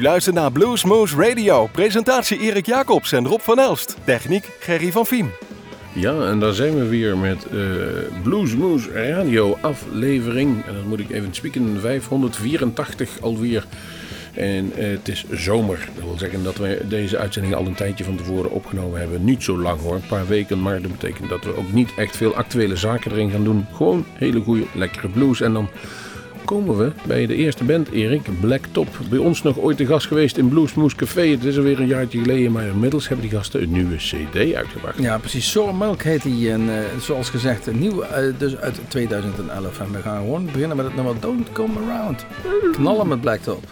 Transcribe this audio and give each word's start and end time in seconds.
U 0.00 0.02
luistert 0.02 0.34
naar 0.34 0.52
Bluesmoose 0.52 1.16
Radio. 1.16 1.66
Presentatie 1.66 2.38
Erik 2.38 2.66
Jacobs 2.66 3.12
en 3.12 3.26
Rob 3.26 3.40
van 3.40 3.58
Elst. 3.58 3.96
Techniek 4.04 4.48
Gerry 4.60 4.92
van 4.92 5.06
Viem. 5.06 5.30
Ja, 5.92 6.26
en 6.26 6.40
daar 6.40 6.52
zijn 6.52 6.78
we 6.78 6.88
weer 6.88 7.18
met 7.18 7.46
uh, 7.52 7.62
Bluesmoose 8.22 8.90
Radio 8.92 9.58
aflevering. 9.60 10.66
En 10.66 10.74
dan 10.74 10.88
moet 10.88 11.00
ik 11.00 11.10
even 11.10 11.34
spieken, 11.34 11.80
584 11.80 13.20
alweer. 13.20 13.64
En 14.34 14.72
uh, 14.78 14.90
het 14.90 15.08
is 15.08 15.24
zomer. 15.30 15.88
Dat 15.94 16.04
wil 16.04 16.18
zeggen 16.18 16.42
dat 16.42 16.56
we 16.56 16.82
deze 16.88 17.18
uitzending 17.18 17.54
al 17.54 17.66
een 17.66 17.74
tijdje 17.74 18.04
van 18.04 18.16
tevoren 18.16 18.50
opgenomen 18.50 19.00
hebben. 19.00 19.24
Niet 19.24 19.42
zo 19.42 19.58
lang 19.58 19.80
hoor, 19.80 19.94
een 19.94 20.06
paar 20.08 20.26
weken. 20.26 20.62
Maar 20.62 20.82
dat 20.82 20.90
betekent 20.90 21.28
dat 21.28 21.44
we 21.44 21.56
ook 21.56 21.72
niet 21.72 21.90
echt 21.96 22.16
veel 22.16 22.34
actuele 22.34 22.76
zaken 22.76 23.12
erin 23.12 23.30
gaan 23.30 23.44
doen. 23.44 23.66
Gewoon 23.72 24.04
hele 24.12 24.40
goede, 24.40 24.64
lekkere 24.74 25.08
blues. 25.08 25.40
En 25.40 25.52
dan 25.52 25.68
komen 26.50 26.76
we 26.76 26.92
bij 27.06 27.26
de 27.26 27.34
eerste 27.34 27.64
band, 27.64 27.90
Erik, 27.90 28.40
Black 28.40 28.64
Top. 28.72 28.88
Bij 29.10 29.18
ons 29.18 29.42
nog 29.42 29.58
ooit 29.58 29.78
de 29.78 29.86
gast 29.86 30.06
geweest 30.06 30.36
in 30.36 30.48
Bluesmoes 30.48 30.94
Café. 30.94 31.26
Het 31.28 31.44
is 31.44 31.56
alweer 31.56 31.80
een 31.80 31.86
jaartje 31.86 32.20
geleden, 32.20 32.52
maar 32.52 32.66
inmiddels 32.66 33.08
hebben 33.08 33.28
die 33.28 33.36
gasten 33.36 33.62
een 33.62 33.72
nieuwe 33.72 33.96
CD 33.96 34.54
uitgebracht. 34.54 34.98
Ja, 34.98 35.18
precies. 35.18 35.50
Sour 35.50 35.74
Milk 35.74 36.02
heet 36.02 36.22
die. 36.22 36.50
En 36.50 36.60
uh, 36.60 36.74
zoals 37.00 37.30
gezegd, 37.30 37.72
nieuw, 37.72 38.02
uh, 38.02 38.08
dus 38.38 38.56
uit 38.56 38.80
2011. 38.88 39.80
En 39.80 39.92
we 39.92 39.98
gaan 39.98 40.18
gewoon 40.18 40.44
beginnen 40.44 40.76
met 40.76 40.86
het 40.86 40.94
nummer 40.94 41.14
Don't 41.20 41.52
Come 41.52 41.74
Around. 41.88 42.26
Knallen 42.72 43.08
met 43.08 43.20
Black 43.20 43.40
Top. 43.40 43.64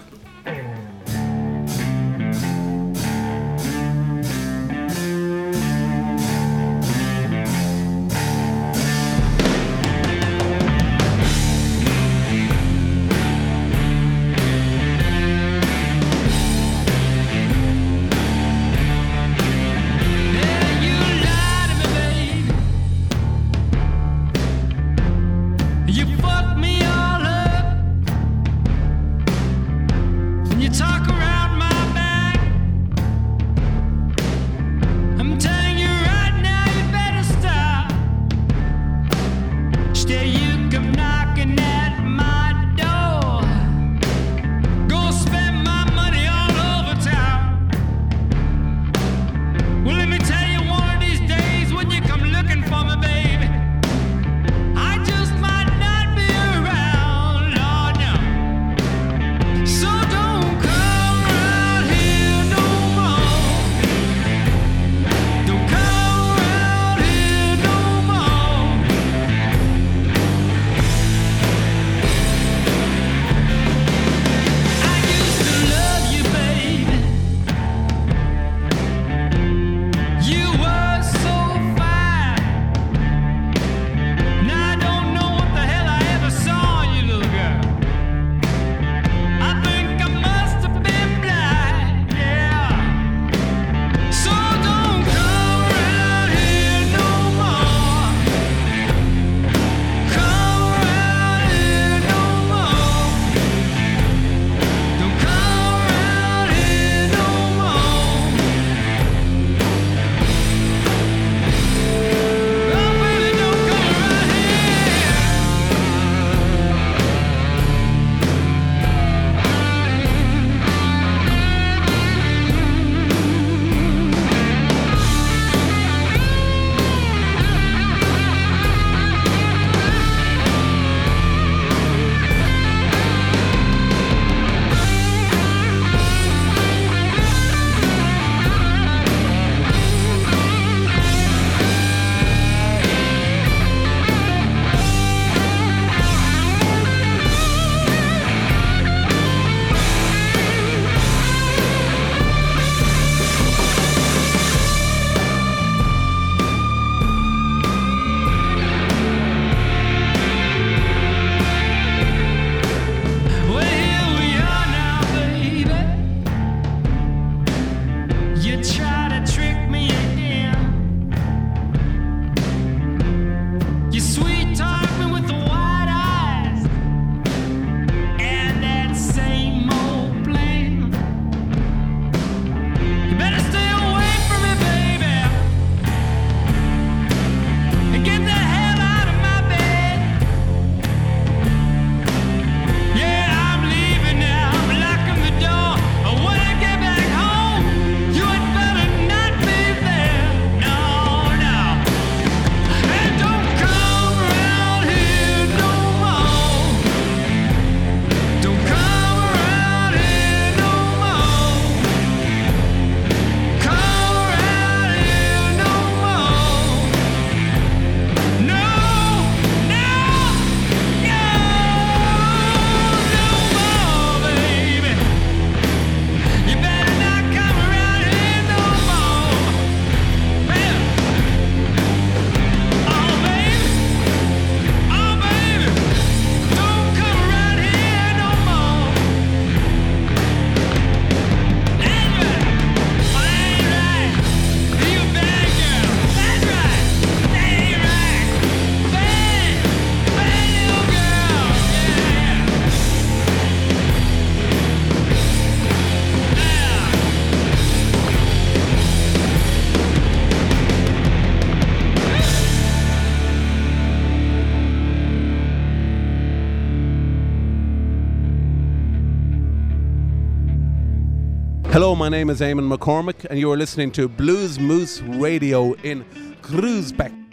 Hello, 271.70 271.94
my 271.94 272.08
name 272.08 272.30
is 272.30 272.40
Eamon 272.40 272.74
McCormick, 272.74 273.26
and 273.26 273.38
you 273.38 273.52
are 273.52 273.56
listening 273.56 273.92
to 273.92 274.08
Blues 274.08 274.58
Moose 274.58 275.02
Radio 275.02 275.74
in 275.74 276.02
Groesbeck. 276.40 277.27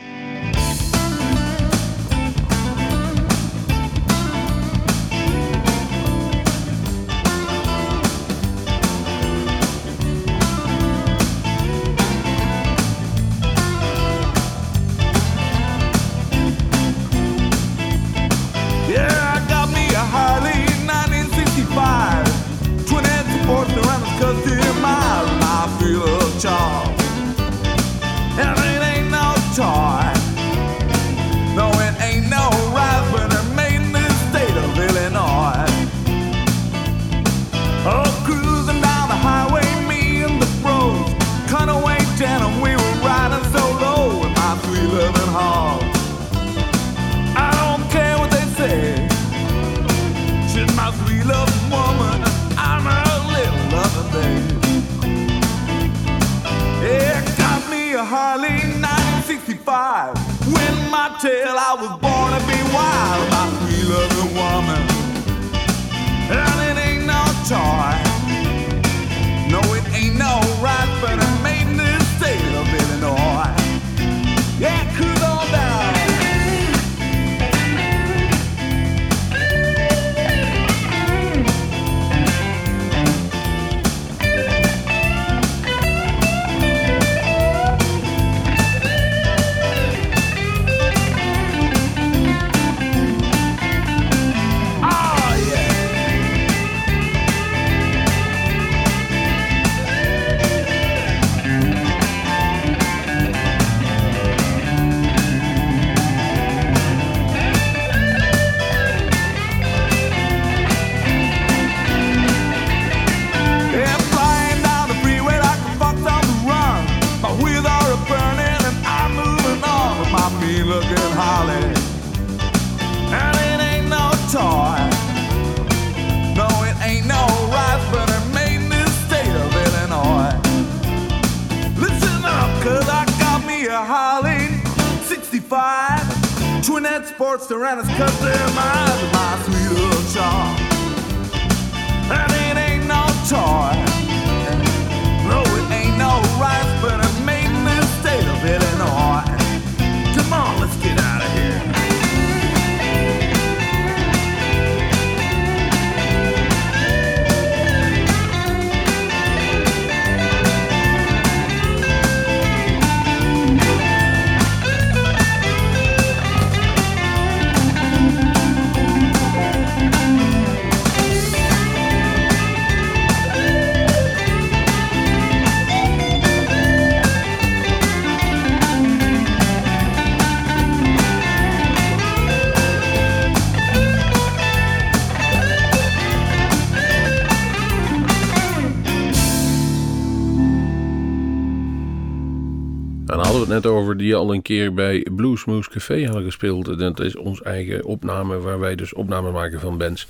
Over 193.65 193.97
die 193.97 194.15
al 194.15 194.33
een 194.33 194.41
keer 194.41 194.73
bij 194.73 195.07
Bluesmoose 195.15 195.69
Café 195.69 196.05
hadden 196.05 196.23
gespeeld. 196.23 196.79
Dat 196.79 196.99
is 196.99 197.15
ons 197.15 197.41
eigen 197.41 197.85
opname 197.85 198.39
waar 198.39 198.59
wij 198.59 198.75
dus 198.75 198.93
opnames 198.93 199.31
maken 199.31 199.59
van 199.59 199.77
bands. 199.77 200.07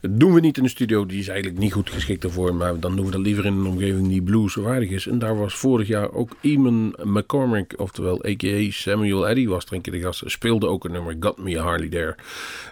Dat 0.00 0.20
doen 0.20 0.34
we 0.34 0.40
niet 0.40 0.56
in 0.56 0.62
de 0.62 0.68
studio, 0.68 1.06
die 1.06 1.18
is 1.18 1.28
eigenlijk 1.28 1.58
niet 1.58 1.72
goed 1.72 1.90
geschikt 1.90 2.24
ervoor. 2.24 2.54
Maar 2.54 2.80
dan 2.80 2.96
doen 2.96 3.04
we 3.04 3.10
dat 3.10 3.20
liever 3.20 3.44
in 3.44 3.52
een 3.52 3.66
omgeving 3.66 4.08
die 4.08 4.22
blues 4.22 4.54
waardig 4.54 4.90
is. 4.90 5.06
En 5.06 5.18
daar 5.18 5.38
was 5.38 5.54
vorig 5.54 5.88
jaar 5.88 6.12
ook 6.12 6.36
Eamon 6.40 6.94
McCormick, 7.02 7.74
oftewel 7.76 8.24
a.k.a. 8.26 8.70
Samuel 8.70 9.28
Eddy, 9.28 9.46
was 9.46 9.64
er 9.64 9.72
een 9.72 9.80
keer 9.80 9.92
de 9.92 10.00
gast. 10.00 10.22
Speelde 10.26 10.66
ook 10.66 10.84
een 10.84 10.92
nummer, 10.92 11.16
Got 11.20 11.38
Me 11.38 11.58
Harley 11.58 11.88
There. 11.88 12.14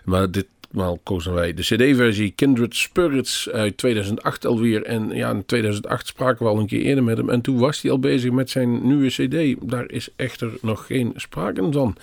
Maar 0.04 0.30
dit 0.30 0.47
ditmaal 0.75 1.00
kozen 1.02 1.35
wij 1.35 1.54
de 1.54 1.62
CD-versie 1.62 2.31
Kindred 2.31 2.76
Spirits 2.76 3.49
uit 3.50 3.76
2008 3.76 4.47
alweer. 4.47 4.83
En 4.83 5.11
ja, 5.11 5.31
in 5.31 5.45
2008 5.47 6.07
spraken 6.07 6.45
we 6.45 6.50
al 6.52 6.59
een 6.59 6.66
keer 6.66 6.81
eerder 6.81 7.04
met 7.04 7.16
hem. 7.16 7.31
En 7.31 7.40
toen 7.40 7.59
was 7.59 7.83
hij 7.83 7.90
al 7.90 7.99
bezig 7.99 8.31
met 8.31 8.50
zijn 8.50 8.87
nieuwe 8.87 9.09
CD. 9.09 9.71
Daar 9.71 9.90
is 9.90 10.09
echter 10.16 10.50
nog 10.61 10.87
geen 10.87 11.12
sprake 11.16 11.69
van. 11.71 11.97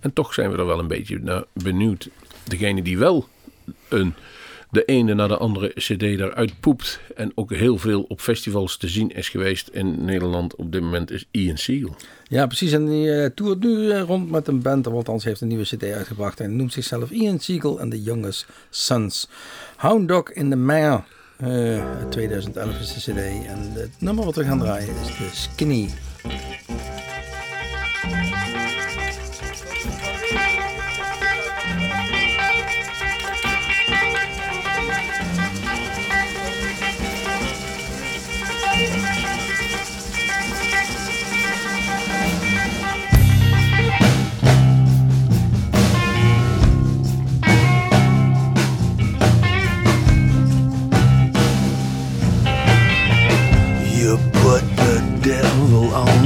En 0.00 0.12
toch 0.12 0.34
zijn 0.34 0.50
we 0.50 0.58
er 0.58 0.66
wel 0.66 0.78
een 0.78 0.88
beetje 0.88 1.18
naar 1.18 1.44
benieuwd. 1.52 2.08
Degene 2.44 2.82
die 2.82 2.98
wel 2.98 3.28
een 3.88 4.14
de 4.74 4.84
ene 4.84 5.14
na 5.14 5.26
de 5.26 5.36
andere 5.36 5.68
CD 5.74 6.02
eruit 6.02 6.60
poept. 6.60 7.00
En 7.16 7.32
ook 7.34 7.52
heel 7.52 7.78
veel 7.78 8.02
op 8.02 8.20
festivals 8.20 8.76
te 8.76 8.88
zien 8.88 9.10
is 9.10 9.28
geweest 9.28 9.68
in 9.68 10.04
Nederland 10.04 10.56
op 10.56 10.72
dit 10.72 10.80
moment 10.80 11.10
is 11.10 11.24
Ian 11.30 11.56
Seal. 11.56 11.96
Ja, 12.24 12.46
precies. 12.46 12.72
En 12.72 12.86
die 12.86 13.06
uh, 13.06 13.26
toert 13.34 13.62
nu 13.62 13.70
uh, 13.70 14.00
rond 14.00 14.30
met 14.30 14.48
een 14.48 14.62
band. 14.62 14.86
Althans, 14.86 15.24
heeft 15.24 15.40
een 15.40 15.48
nieuwe 15.48 15.64
CD 15.64 15.82
uitgebracht. 15.82 16.40
En 16.40 16.56
noemt 16.56 16.72
zichzelf 16.72 17.10
Ian 17.10 17.38
Siegel 17.38 17.80
and 17.80 17.90
the 17.90 18.02
Youngest 18.02 18.46
Sons. 18.70 19.28
Hound 19.76 20.08
Dog 20.08 20.30
in 20.30 20.50
the 20.50 20.56
Mare. 20.56 21.02
Uh, 21.42 21.84
2011 22.10 22.80
is 22.80 23.04
de 23.04 23.12
CD. 23.12 23.46
En 23.46 23.72
het 23.72 23.90
nummer 23.98 24.24
wat 24.24 24.36
we 24.36 24.44
gaan 24.44 24.58
draaien 24.58 24.88
is 24.88 25.16
de 25.16 25.28
Skinny. 25.32 25.88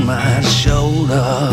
My 0.05 0.41
shoulder. 0.41 1.53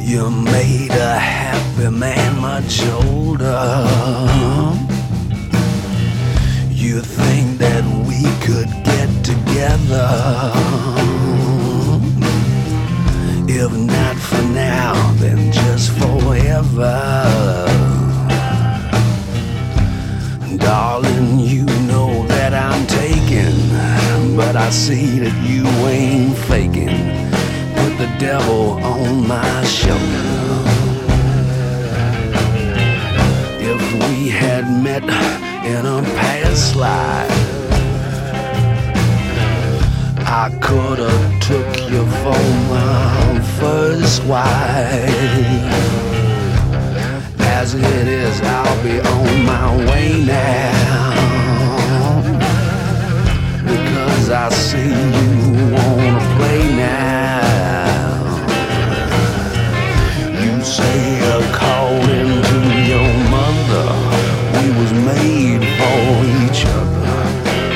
You 0.00 0.30
made 0.30 0.90
a 0.90 1.18
happy 1.18 1.90
man 1.90 2.40
much 2.40 2.82
older. 2.86 3.88
You 6.70 6.92
you 6.92 7.00
think 7.00 7.58
that 7.58 7.84
we 8.06 8.22
could 8.44 8.68
get 8.84 9.08
together? 9.24 10.10
If 13.48 13.72
not 13.72 14.16
for 14.16 14.42
now, 14.52 14.92
then 15.14 15.50
just 15.52 15.90
forever. 16.00 16.98
Darling, 20.58 21.38
you 21.38 21.64
know 21.90 22.26
that 22.26 22.52
I'm 22.52 22.86
taken, 22.86 23.54
but 24.36 24.56
I 24.56 24.70
see 24.70 25.18
that 25.18 25.34
you 25.48 25.64
ain't 25.86 26.36
faking. 26.36 26.96
Put 27.76 27.98
the 27.98 28.10
devil 28.18 28.82
on 28.82 29.26
my 29.26 29.64
shoulder. 29.64 30.00
If 33.60 33.80
we 33.92 34.28
had 34.28 34.64
met 34.82 35.02
in 35.64 35.84
a 35.86 36.02
past 36.16 36.76
life, 36.76 37.30
I 40.24 40.50
could 40.60 40.98
have 40.98 41.40
took 41.42 41.90
you 41.90 42.04
for 42.22 42.42
my 42.72 43.40
first 43.60 44.24
wife. 44.24 45.12
As 47.40 47.74
it 47.74 48.08
is, 48.08 48.40
I'll 48.40 48.82
be 48.82 48.98
on 49.00 49.44
my 49.44 49.76
way 49.90 50.24
now. 50.24 51.12
Because 53.64 54.01
I 54.30 54.48
see 54.48 54.78
you 54.78 55.64
wanna 55.74 56.20
play 56.36 56.62
now. 56.74 57.42
You 60.42 60.54
say 60.62 61.20
according 61.38 62.30
to 62.50 62.58
your 62.90 63.10
mother, 63.36 63.88
we 64.56 64.66
was 64.80 64.92
made 65.10 65.62
for 65.78 66.00
each 66.40 66.64
other. 66.78 67.16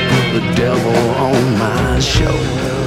Put 0.09 0.25
the 0.37 0.43
devil 0.55 0.99
on 1.27 1.43
my 1.59 1.99
shoulder. 1.99 2.77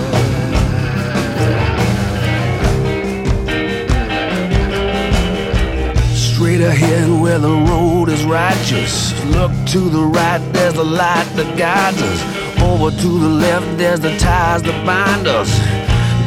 Straight 6.15 6.63
ahead 6.63 7.09
where 7.21 7.39
the 7.39 7.55
road 7.71 8.09
is 8.09 8.25
righteous. 8.25 9.13
Look 9.27 9.53
to 9.69 9.79
the 9.79 10.03
right, 10.03 10.41
there's 10.53 10.77
a 10.77 10.83
light 10.83 11.29
that 11.37 11.57
guides 11.57 12.03
us. 12.03 12.30
Over 12.63 12.91
to 12.91 13.19
the 13.19 13.29
left, 13.29 13.79
there's 13.79 14.01
the 14.01 14.17
ties 14.19 14.63
that 14.63 14.87
bind 14.87 15.27
us. 15.27 15.51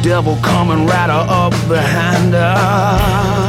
Devil 0.02 0.36
coming 0.42 0.86
right 0.86 1.10
up 1.10 1.52
behind 1.68 2.34
us. 2.34 3.43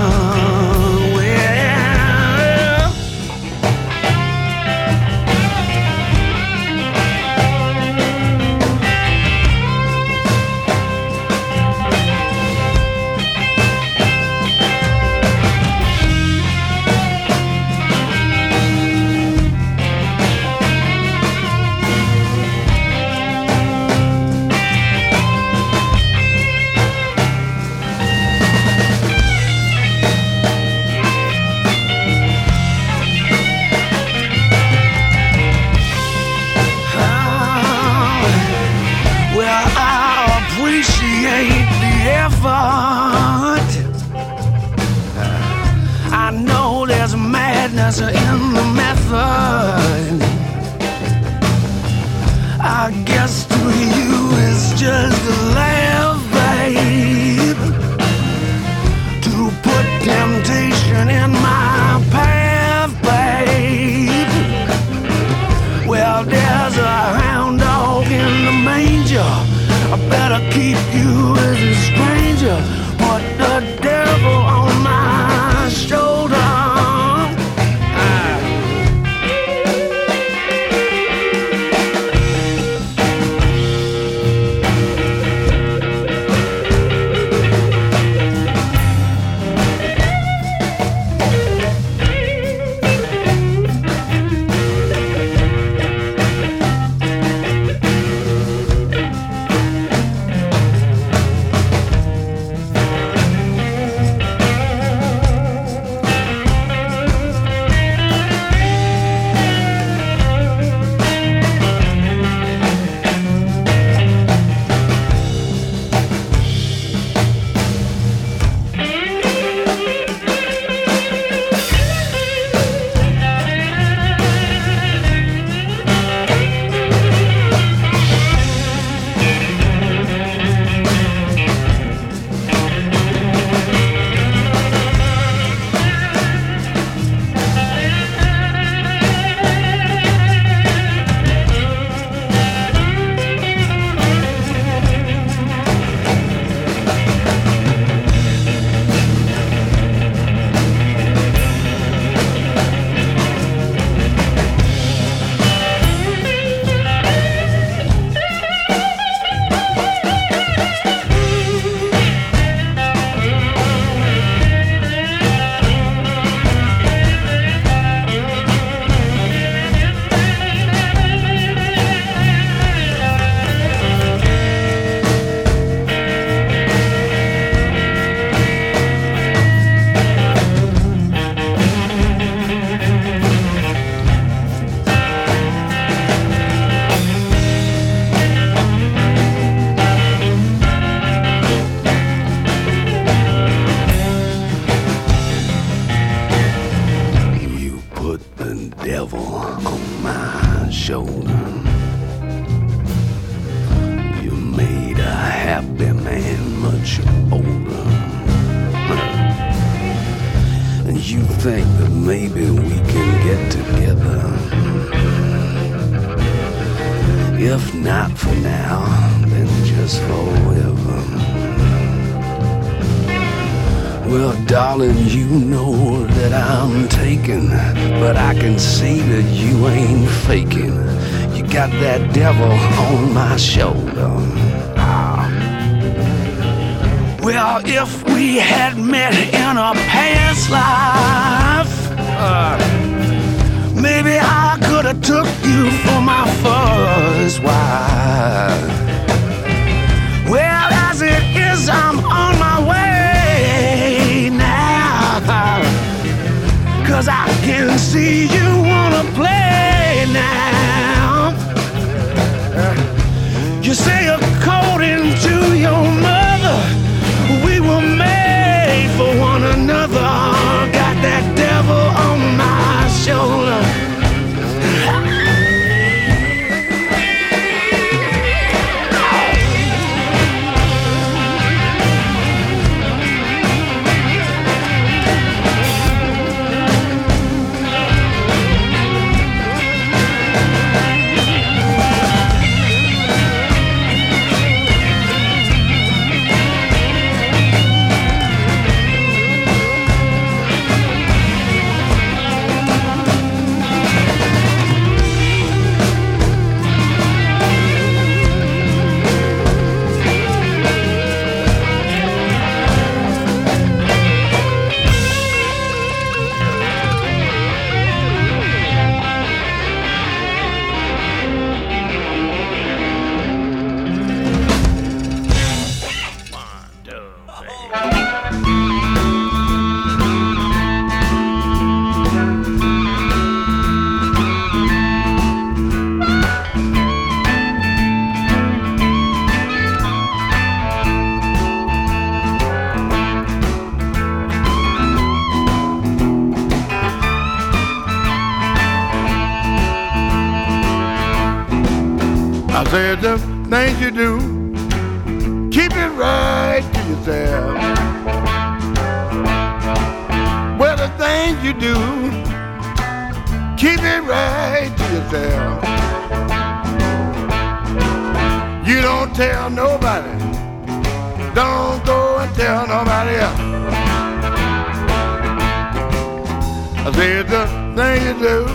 I 376.88 376.92
said 376.92 377.28
the 377.28 377.48
thing 377.76 378.06
you 378.06 378.14
do, 378.20 378.46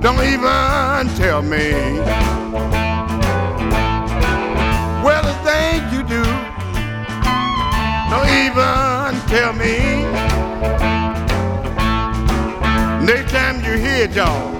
don't 0.00 0.24
even 0.24 1.06
tell 1.16 1.40
me. 1.40 1.70
Well, 5.04 5.22
the 5.22 5.36
things 5.46 5.92
you 5.94 6.02
do, 6.02 6.24
don't 8.10 8.28
even 8.42 9.20
tell 9.28 9.52
me. 9.52 10.02
Next 13.06 13.30
time 13.30 13.64
you 13.64 13.78
hear 13.78 14.06
it, 14.06 14.16
y'all, 14.16 14.50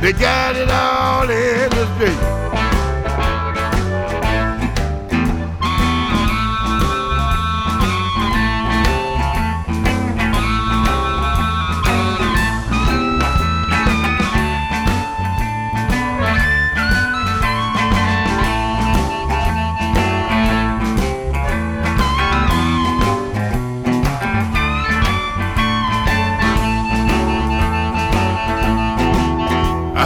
they 0.00 0.12
got 0.12 0.56
it 0.56 0.68
all 0.68 1.30
in 1.30 1.70
the 1.70 1.86
street. 1.94 2.35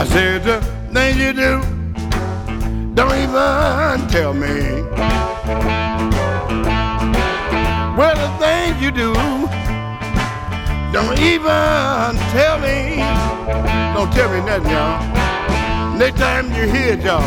I 0.01 0.05
said 0.05 0.43
the 0.43 0.59
thing 0.91 1.19
you 1.19 1.31
do, 1.31 1.61
don't 2.95 3.13
even 3.13 4.07
tell 4.07 4.33
me. 4.33 4.81
Well, 7.95 8.15
the 8.17 8.31
things 8.41 8.81
you 8.81 8.89
do, 8.89 9.13
don't 10.91 11.19
even 11.19 12.17
tell 12.33 12.57
me. 12.57 12.97
Don't 13.93 14.11
tell 14.11 14.31
me 14.31 14.39
nothing, 14.43 14.71
y'all. 14.71 15.97
Next 15.99 16.17
time 16.19 16.47
you 16.47 16.63
hear 16.63 16.93
it, 16.93 17.03
y'all, 17.03 17.21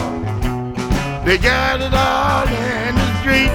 they 1.25 1.39
got 1.39 1.81
it 1.81 1.95
all 1.95 2.49
in 2.49 2.95
the 2.97 3.21
street. 3.21 3.55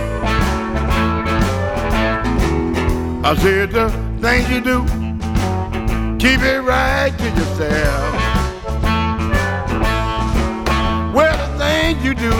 I 3.26 3.36
said 3.36 3.72
the 3.72 3.90
things 4.22 4.50
you 4.50 4.62
do, 4.62 4.86
keep 6.20 6.42
it 6.42 6.62
right 6.62 7.12
to 7.18 7.26
yourself. 7.26 8.09
You 12.04 12.14
do, 12.14 12.32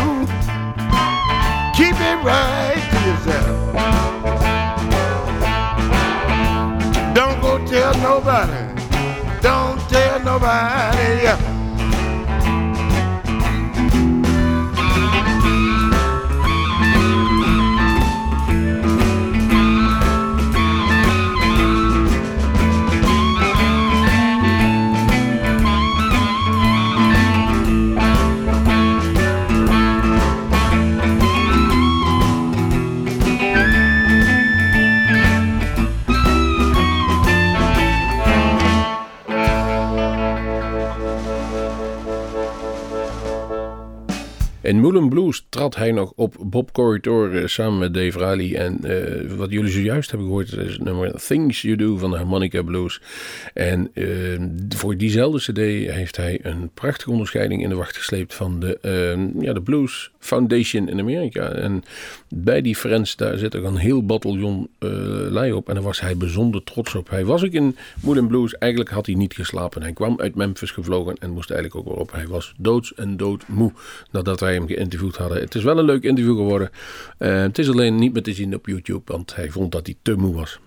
keep 1.76 1.96
it 2.00 2.20
right 2.24 2.82
to 2.92 2.98
yourself. 3.10 3.76
Don't 7.14 7.42
go 7.42 7.58
tell 7.66 7.94
nobody. 7.98 8.82
Don't 9.42 9.80
tell 9.90 10.20
nobody. 10.24 11.49
In 44.70 44.80
Moulin 44.80 45.10
Blues 45.10 45.46
trad 45.50 45.76
hij 45.76 45.92
nog 45.92 46.14
op 46.16 46.36
Bob 46.40 46.72
Corridor 46.72 47.36
eh, 47.36 47.48
samen 47.48 47.80
met 47.80 47.94
Dave 47.94 48.18
Riley. 48.18 48.56
En 48.56 48.84
eh, 48.84 49.32
wat 49.36 49.52
jullie 49.52 49.72
zojuist 49.72 50.10
hebben 50.10 50.28
gehoord 50.28 50.52
is 50.52 50.72
het 50.72 50.84
nummer 50.84 51.12
Things 51.28 51.62
You 51.62 51.76
Do 51.76 51.98
van 51.98 52.12
de 52.12 52.18
Harmonica 52.18 52.62
Blues. 52.62 53.02
En 53.54 53.90
eh, 53.94 54.06
voor 54.70 54.98
diezelfde 54.98 55.52
cd 55.52 55.58
heeft 55.94 56.18
hij 56.18 56.40
een 56.42 56.70
prachtige 56.74 57.12
onderscheiding 57.12 57.64
in 57.64 57.70
de 57.70 57.76
wacht 57.76 57.98
gesleept 57.98 58.34
van 58.34 58.60
de, 58.60 58.78
ja, 59.40 59.54
de 59.54 59.62
Blues 59.62 60.12
Foundation 60.20 60.90
in 60.90 61.00
Amerika. 61.00 61.52
En 61.52 61.84
bij 62.28 62.62
die 62.62 62.76
Friends, 62.76 63.16
daar 63.16 63.38
zit 63.38 63.54
er 63.54 63.66
een 63.66 63.78
heel 63.78 64.06
bataljon 64.06 64.70
lui 65.30 65.52
op. 65.52 65.68
En 65.68 65.74
daar 65.74 65.84
was 65.84 66.02
hij 66.02 66.18
bijzonder 66.18 66.64
trots 66.64 66.96
op. 66.96 67.10
Hij 67.10 67.26
was 67.26 67.46
ook 67.46 67.52
in 67.52 67.76
Moulin 68.04 68.28
Blues. 68.28 68.58
Eigenlijk 68.58 68.92
had 68.92 69.06
hij 69.06 69.16
niet 69.16 69.34
geslapen. 69.34 69.82
Hij 69.82 69.94
kwam 69.94 70.20
uit 70.20 70.36
Memphis 70.36 70.72
gevlogen 70.72 71.16
en 71.20 71.30
moest 71.30 71.52
eigenlijk 71.52 71.82
ook 71.82 71.94
weer 71.94 72.02
op. 72.04 72.12
Hij 72.12 72.28
was 72.28 72.54
doods 72.58 72.94
en 72.94 73.18
doodmoe 73.18 73.72
nadat 74.12 74.40
wij 74.40 74.59
hem 74.60 74.68
geïnterviewd 74.68 75.16
hadden. 75.16 75.40
Het 75.40 75.56
is 75.56 75.64
wel 75.64 75.78
een 75.78 75.86
leuk 75.86 76.04
interview 76.04 76.36
geworden. 76.36 76.70
Eh, 77.18 77.42
het 77.42 77.58
is 77.58 77.70
alleen 77.70 77.96
niet 77.96 78.14
meer 78.14 78.24
te 78.24 78.34
zien 78.34 78.56
op 78.56 78.66
YouTube, 78.66 79.12
want 79.12 79.36
hij 79.36 79.50
vond 79.50 79.72
dat 79.72 79.86
hij 79.86 79.96
te 80.02 80.16
moe 80.16 80.36
was. 80.36 80.60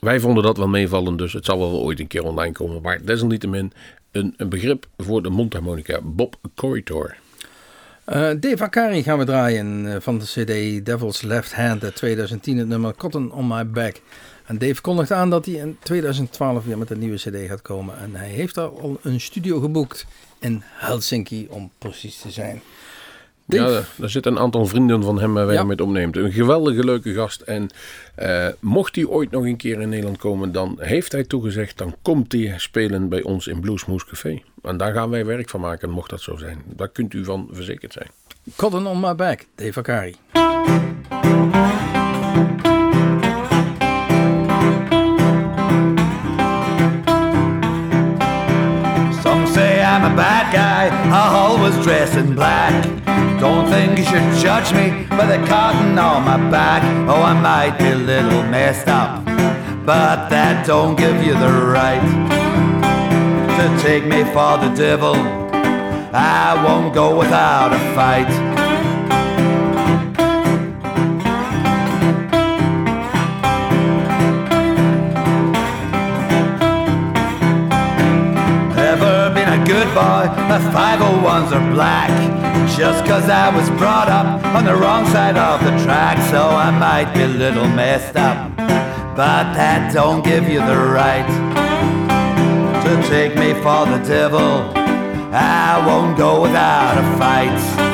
Wij 0.00 0.20
vonden 0.20 0.42
dat 0.42 0.56
wel 0.56 0.68
meevallen, 0.68 1.16
dus 1.16 1.32
het 1.32 1.44
zal 1.44 1.58
wel 1.58 1.80
ooit 1.80 2.00
een 2.00 2.06
keer 2.06 2.24
online 2.24 2.52
komen. 2.52 2.82
Maar 2.82 3.04
desalniettemin 3.04 3.72
een, 4.10 4.34
een 4.36 4.48
begrip 4.48 4.86
voor 4.96 5.22
de 5.22 5.30
mondharmonica. 5.30 6.00
Bob 6.02 6.36
Corridor. 6.54 7.16
Eh, 8.04 8.30
Dave 8.40 8.64
Akari 8.64 9.02
gaan 9.02 9.18
we 9.18 9.24
draaien 9.24 9.94
eh, 9.94 10.00
van 10.00 10.18
de 10.18 10.24
CD 10.24 10.86
Devil's 10.86 11.22
Left 11.22 11.54
Hand 11.54 11.84
uit 11.84 11.94
2010, 11.94 12.58
het 12.58 12.68
nummer 12.68 12.94
Cotton 12.94 13.32
on 13.32 13.46
My 13.46 13.66
Back. 13.66 14.00
En 14.46 14.58
Dave 14.58 14.80
kondigt 14.80 15.10
aan 15.10 15.30
dat 15.30 15.46
hij 15.46 15.54
in 15.54 15.76
2012 15.82 16.64
weer 16.64 16.78
met 16.78 16.90
een 16.90 16.98
nieuwe 16.98 17.16
CD 17.16 17.48
gaat 17.48 17.62
komen. 17.62 17.98
En 17.98 18.14
hij 18.14 18.28
heeft 18.28 18.58
al 18.58 18.98
een 19.02 19.20
studio 19.20 19.60
geboekt 19.60 20.06
in 20.40 20.62
Helsinki, 20.64 21.46
om 21.50 21.70
precies 21.78 22.20
te 22.20 22.30
zijn. 22.30 22.62
Dave, 23.46 23.72
Ja, 23.72 23.80
daar 23.96 24.10
zitten 24.10 24.32
een 24.32 24.38
aantal 24.38 24.66
vrienden 24.66 25.02
van 25.02 25.20
hem 25.20 25.34
waar 25.34 25.46
hij 25.46 25.54
Ja. 25.54 25.64
met 25.64 25.80
opneemt. 25.80 26.16
Een 26.16 26.32
geweldige 26.32 26.84
leuke 26.84 27.12
gast. 27.14 27.40
En 27.40 27.68
eh, 28.14 28.46
mocht 28.60 28.94
hij 28.96 29.04
ooit 29.06 29.30
nog 29.30 29.44
een 29.44 29.56
keer 29.56 29.80
in 29.80 29.88
Nederland 29.88 30.18
komen, 30.18 30.52
dan 30.52 30.76
heeft 30.80 31.12
hij 31.12 31.24
toegezegd, 31.24 31.78
dan 31.78 31.94
komt 32.02 32.32
hij 32.32 32.54
spelen 32.56 33.08
bij 33.08 33.22
ons 33.22 33.46
in 33.46 33.60
Bluesmoes 33.60 34.04
Café. 34.04 34.42
En 34.62 34.76
daar 34.76 34.92
gaan 34.92 35.10
wij 35.10 35.26
werk 35.26 35.48
van 35.48 35.60
maken, 35.60 35.90
mocht 35.90 36.10
dat 36.10 36.20
zo 36.20 36.36
zijn. 36.36 36.62
Daar 36.76 36.88
kunt 36.88 37.14
u 37.14 37.24
van 37.24 37.48
verzekerd 37.52 37.92
zijn. 37.92 38.08
Cotton 38.56 38.86
on 38.86 39.00
My 39.00 39.14
Back, 39.14 39.44
Dave 39.54 39.78
Akari. 39.78 40.14
Some 49.22 49.46
say 49.46 49.80
I'm 49.80 50.02
a 50.04 50.14
bad 50.16 50.52
guy, 50.52 50.88
I 50.88 51.22
always 51.42 51.76
dress 51.84 52.16
in 52.16 52.34
black. 52.34 52.74
Don't 53.42 53.68
think 53.68 53.98
you 53.98 54.04
should 54.04 54.38
judge 54.38 54.72
me 54.72 55.04
by 55.10 55.26
the 55.26 55.44
cotton 55.48 55.98
on 55.98 56.24
my 56.24 56.36
back. 56.48 56.84
Oh, 57.08 57.20
I 57.20 57.34
might 57.34 57.76
be 57.76 57.86
a 57.86 57.96
little 57.96 58.44
messed 58.44 58.86
up, 58.86 59.24
but 59.84 60.28
that 60.28 60.64
don't 60.64 60.94
give 60.94 61.16
you 61.26 61.32
the 61.34 61.50
right 61.50 62.00
to 63.58 63.82
take 63.82 64.04
me 64.04 64.22
for 64.26 64.58
the 64.58 64.72
devil. 64.76 65.16
I 66.14 66.62
won't 66.64 66.94
go 66.94 67.18
without 67.18 67.72
a 67.72 67.80
fight. 67.96 68.30
Ever 78.78 79.34
been 79.34 79.48
a 79.48 79.66
good 79.66 79.88
boy? 79.88 80.30
The 80.46 80.60
501s 80.70 81.50
are 81.50 81.72
black. 81.74 82.41
Just 82.76 83.04
cause 83.04 83.28
I 83.28 83.54
was 83.54 83.68
brought 83.78 84.08
up 84.08 84.44
on 84.56 84.64
the 84.64 84.74
wrong 84.74 85.04
side 85.06 85.36
of 85.36 85.60
the 85.62 85.70
track, 85.84 86.16
so 86.30 86.40
I 86.40 86.70
might 86.70 87.12
be 87.14 87.22
a 87.22 87.28
little 87.28 87.68
messed 87.68 88.16
up. 88.16 88.56
But 88.56 89.52
that 89.54 89.92
don't 89.92 90.24
give 90.24 90.48
you 90.48 90.58
the 90.58 90.78
right 90.78 91.26
to 92.82 93.08
take 93.08 93.36
me 93.36 93.52
for 93.54 93.84
the 93.86 94.02
devil. 94.08 94.72
I 95.34 95.84
won't 95.86 96.16
go 96.16 96.42
without 96.42 96.96
a 96.96 97.18
fight. 97.18 97.91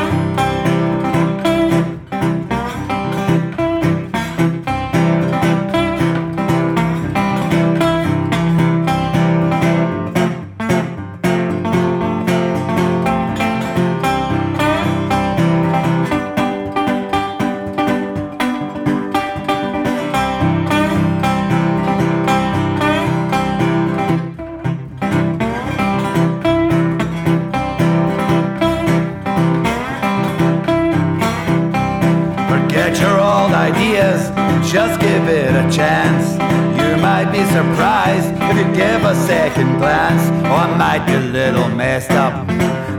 Surprised 37.50 38.30
if 38.48 38.56
you 38.56 38.66
give 38.74 39.04
a 39.04 39.14
second 39.14 39.78
glance. 39.78 40.22
Oh, 40.46 40.54
I 40.54 40.76
might 40.76 41.06
be 41.06 41.14
a 41.14 41.20
little 41.20 41.68
messed 41.68 42.10
up, 42.10 42.46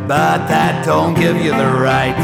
but 0.07 0.47
that 0.47 0.85
don't 0.85 1.13
give 1.13 1.38
you 1.38 1.51
the 1.51 1.71
right 1.89 2.17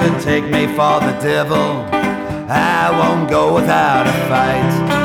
to 0.00 0.08
take 0.22 0.44
me 0.44 0.66
for 0.66 1.00
the 1.00 1.16
devil. 1.20 1.66
I 2.48 2.90
won't 2.98 3.28
go 3.28 3.54
without 3.54 4.06
a 4.06 4.12
fight. 4.28 4.96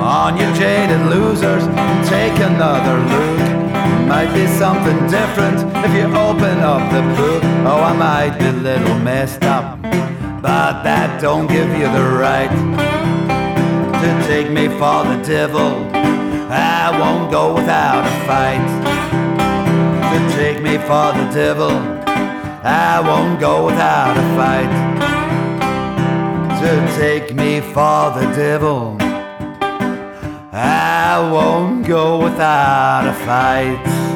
on 0.00 0.36
you 0.36 0.46
jaded 0.54 1.00
losers, 1.06 1.64
take 2.08 2.38
another 2.40 2.98
look. 3.10 3.37
Might 4.08 4.32
be 4.32 4.46
something 4.46 4.98
different 5.08 5.58
if 5.84 5.92
you 5.94 6.06
open 6.16 6.58
up 6.60 6.82
the 6.90 7.02
book. 7.14 7.42
Oh, 7.66 7.82
I 7.82 7.92
might 7.92 8.38
be 8.38 8.46
a 8.46 8.52
little 8.52 8.98
messed 9.00 9.44
up, 9.44 9.82
but 9.82 10.82
that 10.82 11.20
don't 11.20 11.46
give 11.46 11.68
you 11.78 11.88
the 11.98 12.06
right 12.18 12.50
to 14.00 14.26
take 14.26 14.50
me 14.50 14.68
for 14.68 15.04
the 15.04 15.22
devil. 15.26 15.70
I 16.50 16.96
won't 16.98 17.30
go 17.30 17.54
without 17.54 18.06
a 18.06 18.14
fight. 18.26 18.66
To 20.12 20.36
take 20.36 20.62
me 20.62 20.78
for 20.78 21.12
the 21.12 21.28
devil, 21.32 21.72
I 22.64 23.00
won't 23.00 23.38
go 23.38 23.66
without 23.66 24.16
a 24.16 24.26
fight. 24.38 24.72
To 26.60 26.96
take 26.98 27.34
me 27.34 27.60
for 27.60 28.10
the 28.18 28.32
devil. 28.34 29.07
I 31.18 31.32
won't 31.32 31.84
go 31.84 32.22
without 32.22 33.08
a 33.08 33.12
fight. 33.26 34.07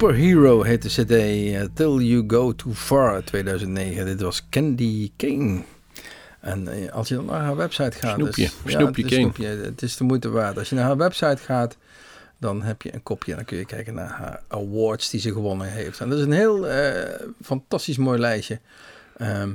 Superhero 0.00 0.62
heet 0.62 0.82
de 0.82 0.88
cd 0.88 1.10
eh, 1.10 1.62
Till 1.74 1.98
You 1.98 2.24
Go 2.26 2.54
Too 2.54 2.72
Far 2.72 3.24
2009. 3.24 4.04
Dit 4.04 4.20
was 4.20 4.48
Candy 4.48 5.12
King. 5.16 5.64
En 6.40 6.68
eh, 6.68 6.92
als 6.92 7.08
je 7.08 7.14
dan 7.14 7.24
naar 7.24 7.40
haar 7.40 7.56
website 7.56 7.98
gaat... 7.98 8.14
Snoepje. 8.14 8.42
dus- 8.42 8.72
Snoepje 8.72 9.02
het 9.02 9.10
is 9.12 9.18
King. 9.18 9.34
Snoepje. 9.34 9.46
Het 9.64 9.82
is 9.82 9.96
de 9.96 10.04
moeite 10.04 10.30
waard. 10.30 10.58
Als 10.58 10.68
je 10.68 10.74
naar 10.74 10.84
haar 10.84 10.96
website 10.96 11.36
gaat, 11.42 11.76
dan 12.38 12.62
heb 12.62 12.82
je 12.82 12.94
een 12.94 13.02
kopje 13.02 13.30
en 13.30 13.36
dan 13.36 13.46
kun 13.46 13.56
je 13.58 13.64
kijken 13.64 13.94
naar 13.94 14.08
haar 14.08 14.42
awards 14.48 15.10
die 15.10 15.20
ze 15.20 15.32
gewonnen 15.32 15.72
heeft. 15.72 16.00
En 16.00 16.08
dat 16.08 16.18
is 16.18 16.24
een 16.24 16.32
heel 16.32 16.68
eh, 16.68 17.26
fantastisch 17.42 17.96
mooi 17.96 18.18
lijstje. 18.18 18.60
Ehm 19.16 19.50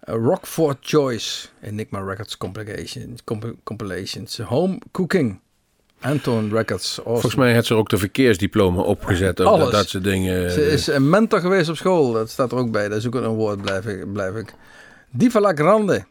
Rock 0.00 0.46
for 0.46 0.76
Choice, 0.80 1.48
Enigma 1.62 2.00
Records 2.00 2.36
Compilations, 2.36 3.24
comp- 3.24 3.54
compilations 3.62 4.38
Home 4.38 4.78
Cooking, 4.90 5.40
Anton 6.04 6.50
Records. 6.52 6.98
Awesome. 6.98 7.12
Volgens 7.12 7.34
mij 7.34 7.52
heeft 7.52 7.66
ze 7.66 7.74
ook 7.74 7.88
de 7.88 7.98
verkeersdiploma 7.98 8.80
opgezet. 8.80 9.40
Ook 9.40 9.46
Alles. 9.46 9.70
dat, 9.70 9.88
soort 9.88 10.04
dingen. 10.04 10.50
Ze 10.50 10.70
is 10.70 10.86
een 10.86 11.08
mentor 11.08 11.40
geweest 11.40 11.68
op 11.68 11.76
school. 11.76 12.12
Dat 12.12 12.30
staat 12.30 12.52
er 12.52 12.58
ook 12.58 12.70
bij. 12.70 12.88
Dat 12.88 12.98
is 12.98 13.06
ook 13.06 13.14
een 13.14 13.26
woord, 13.26 13.62
blijf 13.62 13.86
ik. 13.86 14.12
Blijf 14.12 14.34
ik. 14.34 14.54
Diva 15.10 15.40
La 15.40 15.52
Grande. 15.54 16.04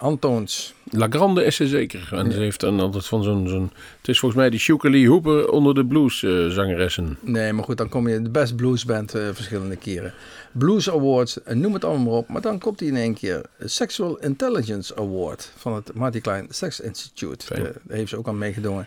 Antoons. 0.00 0.74
La 0.90 1.06
Grande 1.10 1.44
is 1.44 1.56
ze 1.56 1.66
zeker. 1.66 2.08
En 2.12 2.32
ze 2.32 2.38
heeft 2.38 2.60
dan 2.60 2.80
altijd 2.80 3.06
van 3.06 3.22
zo'n... 3.22 3.48
zo'n 3.48 3.70
het 3.98 4.08
is 4.08 4.18
volgens 4.18 4.40
mij 4.40 4.50
die 4.50 4.58
Shuka 4.58 4.90
Lee 4.90 5.08
Hooper 5.08 5.50
onder 5.50 5.74
de 5.74 5.86
blueszangeressen. 5.86 7.18
Nee, 7.20 7.52
maar 7.52 7.64
goed, 7.64 7.76
dan 7.76 7.88
kom 7.88 8.08
je 8.08 8.22
de 8.22 8.30
best 8.30 8.56
bluesband 8.56 9.14
eh, 9.14 9.28
verschillende 9.32 9.76
keren. 9.76 10.14
Blues 10.52 10.90
Awards, 10.90 11.42
eh, 11.42 11.56
noem 11.56 11.74
het 11.74 11.84
allemaal 11.84 12.04
maar 12.04 12.14
op. 12.14 12.28
Maar 12.28 12.40
dan 12.40 12.58
komt 12.58 12.80
hij 12.80 12.88
in 12.88 12.96
één 12.96 13.14
keer. 13.14 13.42
Sexual 13.64 14.18
Intelligence 14.18 14.96
Award 14.96 15.52
van 15.56 15.74
het 15.74 15.94
Marty 15.94 16.20
Klein 16.20 16.46
Sex 16.50 16.80
Institute. 16.80 17.54
Eh, 17.54 17.62
daar 17.62 17.72
heeft 17.96 18.08
ze 18.08 18.16
ook 18.16 18.28
aan 18.28 18.38
meegedongen. 18.38 18.86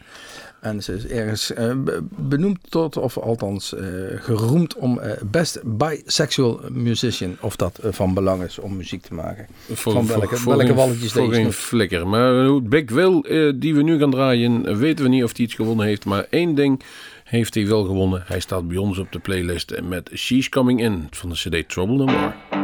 En 0.63 0.84
ze 0.84 0.93
is 0.93 1.08
ergens 1.08 1.54
eh, 1.54 1.73
be- 1.76 2.04
benoemd 2.10 2.58
tot, 2.69 2.97
of 2.97 3.17
althans 3.17 3.73
eh, 3.76 3.84
geroemd 4.15 4.76
om 4.76 4.99
eh, 4.99 5.21
Best 5.26 5.60
Bisexual 5.63 6.60
Musician. 6.71 7.38
Of 7.41 7.56
dat 7.56 7.80
van 7.84 8.13
belang 8.13 8.43
is 8.43 8.60
om 8.60 8.76
muziek 8.78 9.02
te 9.02 9.13
maken. 9.13 9.47
Voor, 9.73 9.93
Van 9.93 10.08
welke- 10.08 10.36
voor 10.38 10.58
welke 10.58 10.73
walletjes 10.73 11.12
Voor 11.12 11.30
deze 11.30 11.52
flikker. 11.52 12.08
Maar 12.08 12.45
hoe 12.45 12.62
Big 12.62 12.89
Will, 12.91 13.21
die 13.60 13.76
we 13.76 13.82
nu 13.84 13.99
gaan 13.99 14.12
draaien, 14.12 14.78
weten 14.78 15.06
we 15.06 15.12
niet 15.12 15.23
of 15.23 15.36
hij 15.38 15.45
iets 15.45 15.54
gewonnen 15.56 15.86
heeft. 15.86 16.06
Maar 16.06 16.26
één 16.30 16.56
ding 16.56 16.82
heeft 17.23 17.54
hij 17.54 17.67
wel 17.67 17.84
gewonnen. 17.84 18.23
Hij 18.26 18.39
staat 18.39 18.67
bij 18.67 18.78
ons 18.78 18.97
op 18.97 19.12
de 19.12 19.19
playlist 19.19 19.82
met 19.84 20.10
She's 20.15 20.49
Coming 20.49 20.82
In 20.82 21.08
van 21.12 21.30
de 21.30 21.36
CD 21.36 21.69
Trouble 21.69 21.95
No 21.95 22.06
More. 22.06 22.62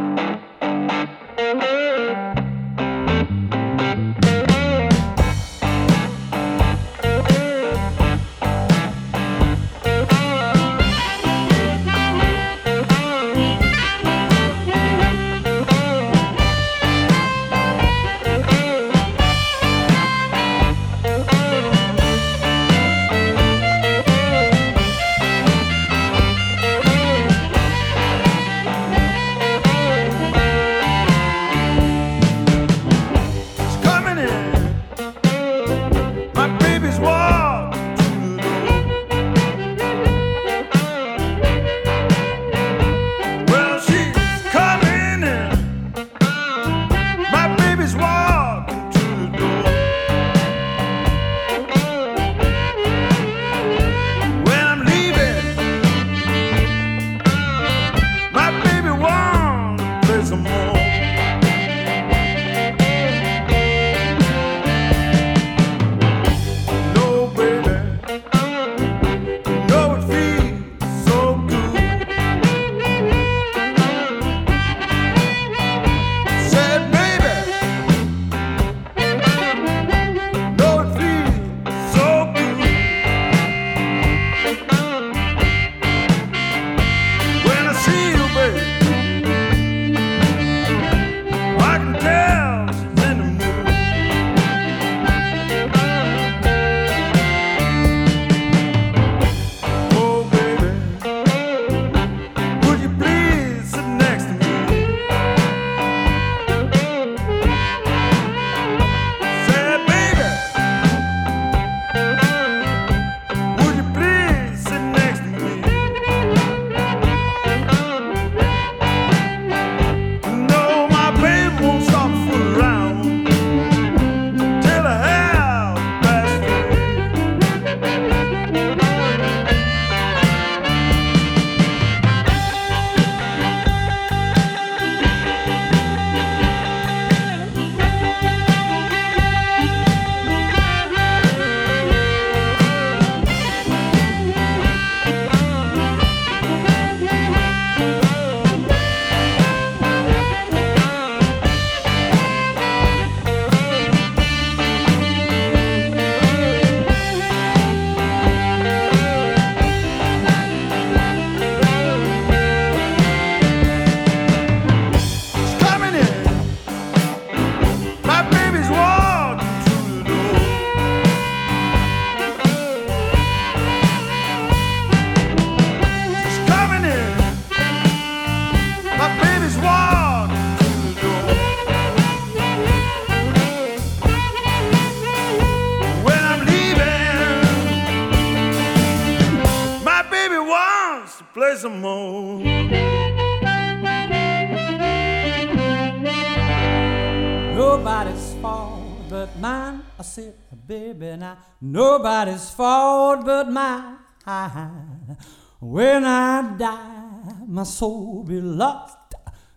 When 205.60 206.06
I 206.06 206.56
die, 206.56 207.34
my 207.46 207.64
soul 207.64 208.24
be 208.24 208.40
lost. 208.40 208.96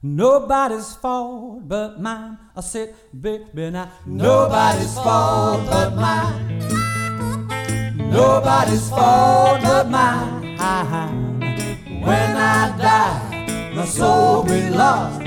Nobody's 0.02 0.94
fault 0.96 1.66
but 1.66 1.98
mine. 2.02 2.38
I 2.54 2.60
said, 2.60 2.94
baby, 3.18 3.70
now 3.70 3.89
nobody's 4.06 4.96
fault 4.96 5.66
but 5.66 5.96
mine. 5.96 6.60
Nobody's 8.12 8.89
fault 8.89 9.62
but 9.62 9.89
mine. 9.89 10.58
When 12.04 12.36
I 12.36 12.78
die, 12.78 13.74
my 13.74 13.86
soul 13.86 14.44
be 14.44 14.70
lost. 14.72 15.22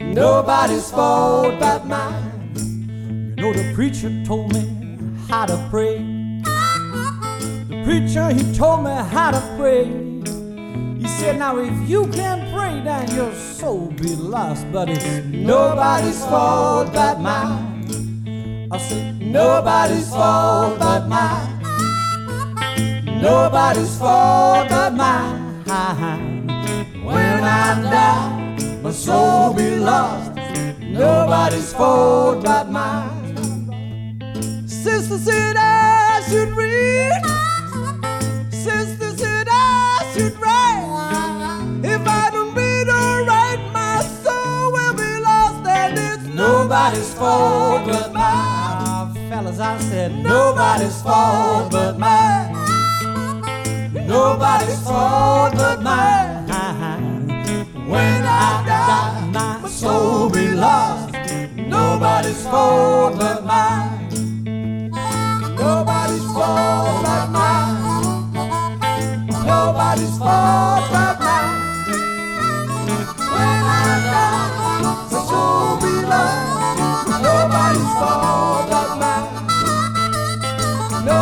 Nobody's 0.00 0.90
fault 0.90 1.60
but 1.60 1.86
mine. 1.86 2.54
You 2.56 3.36
know, 3.36 3.52
the 3.52 3.70
preacher 3.74 4.10
told 4.24 4.54
me 4.54 4.64
how 5.28 5.44
to 5.44 5.68
pray. 5.70 5.98
The 7.68 7.82
preacher, 7.84 8.30
he 8.30 8.50
told 8.54 8.84
me 8.84 8.92
how 8.92 9.32
to 9.32 9.56
pray. 9.58 10.11
Said, 11.22 11.38
Now, 11.38 11.56
if 11.58 11.88
you 11.88 12.08
can't 12.08 12.52
pray, 12.52 12.80
then 12.82 13.08
your 13.14 13.32
soul 13.32 13.92
be 13.92 14.16
lost. 14.16 14.66
But 14.72 14.88
it's 14.88 15.06
nobody's 15.26 16.18
fault 16.24 16.92
but 16.92 17.20
mine. 17.20 18.68
I 18.72 18.78
said, 18.78 19.20
Nobody's 19.20 20.10
fault 20.10 20.80
but 20.80 21.06
mine. 21.06 21.62
Nobody's 23.22 23.96
fault 23.96 24.68
but 24.68 24.94
mine. 24.94 25.62
When 27.06 27.44
I 27.44 27.80
die, 27.94 28.80
my 28.82 28.90
soul 28.90 29.54
be 29.54 29.76
lost. 29.76 30.32
Nobody's 30.80 31.72
fault 31.72 32.42
but 32.42 32.68
mine. 32.68 34.18
Sister 34.66 35.18
said 35.18 35.54
I 35.56 36.20
should 36.28 36.50
read. 36.56 37.41
Nobody's 46.82 47.14
fault 47.14 47.86
but 47.86 48.12
mine. 48.12 49.14
Fellas, 49.28 49.60
I 49.60 49.78
said 49.78 50.12
nobody's 50.16 51.00
fault 51.00 51.70
but 51.70 51.96
mine. 51.96 52.52
Nobody's 54.08 54.82
fault 54.82 55.54
but 55.54 55.80
mine. 55.80 56.48
When 57.88 58.24
I 58.24 58.64
die, 58.66 59.30
my 59.32 59.68
soul 59.68 60.28
be 60.28 60.48
lost. 60.48 61.14
Nobody's 61.56 62.42
fault 62.46 63.16
but 63.16 63.44
mine. 63.44 64.08
Nobody's 65.54 66.24
fault 66.34 67.04
but 67.04 67.30
mine. 67.30 68.32
Nobody's 69.46 70.18
fault 70.18 70.90
but 70.90 71.20
mine. 71.20 71.21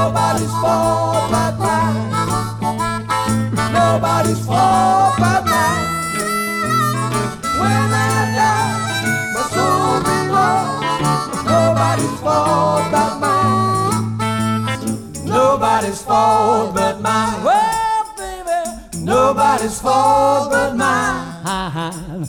Nobody's 0.00 0.50
fault 0.62 1.30
but 1.30 1.58
mine. 1.58 2.10
Nobody's 3.70 4.40
fault 4.46 5.14
but 5.18 5.44
mine. 5.44 5.88
When 7.60 7.88
I 7.92 8.16
die, 8.38 8.72
my 9.34 9.42
soul 9.54 10.00
be 10.06 10.18
lost. 10.32 10.80
Nobody's 11.44 12.16
fault 12.24 12.84
but 12.90 13.14
mine. 13.20 14.16
Nobody's 15.26 16.02
fault 16.02 16.74
but 16.74 16.96
mine. 17.02 17.44
Well, 17.44 18.04
baby, 18.16 18.60
nobody's 19.04 19.78
fault 19.82 20.50
but 20.50 20.76
mine. 20.76 22.24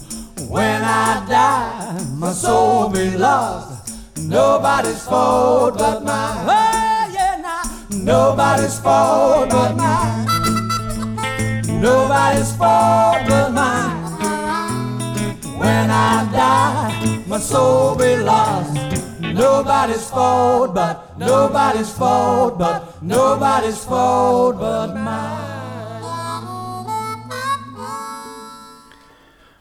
When 0.50 0.84
I 0.84 1.26
die, 1.26 2.04
my 2.18 2.34
soul 2.34 2.90
be 2.90 3.16
lost. 3.16 3.94
Nobody's 4.18 5.04
fault 5.06 5.78
but 5.78 6.04
mine. 6.04 6.61
Nobody's 7.94 8.80
fault 8.80 9.50
but 9.50 9.76
mine. 9.76 10.26
Nobody's 11.82 12.52
fault 12.56 13.28
but 13.28 13.52
mine. 13.52 14.02
When 15.58 15.90
I 15.90 16.28
die, 16.32 17.24
my 17.28 17.40
soul 17.40 17.96
be 17.96 18.16
lost. 18.16 18.74
Nobody's 19.20 20.10
fault 20.10 20.74
but 20.74 21.18
nobody's 21.18 21.90
fault 21.90 22.58
but 22.58 23.02
nobody's 23.02 23.84
fault 23.84 24.60
but 24.60 24.94
mine. 24.96 25.62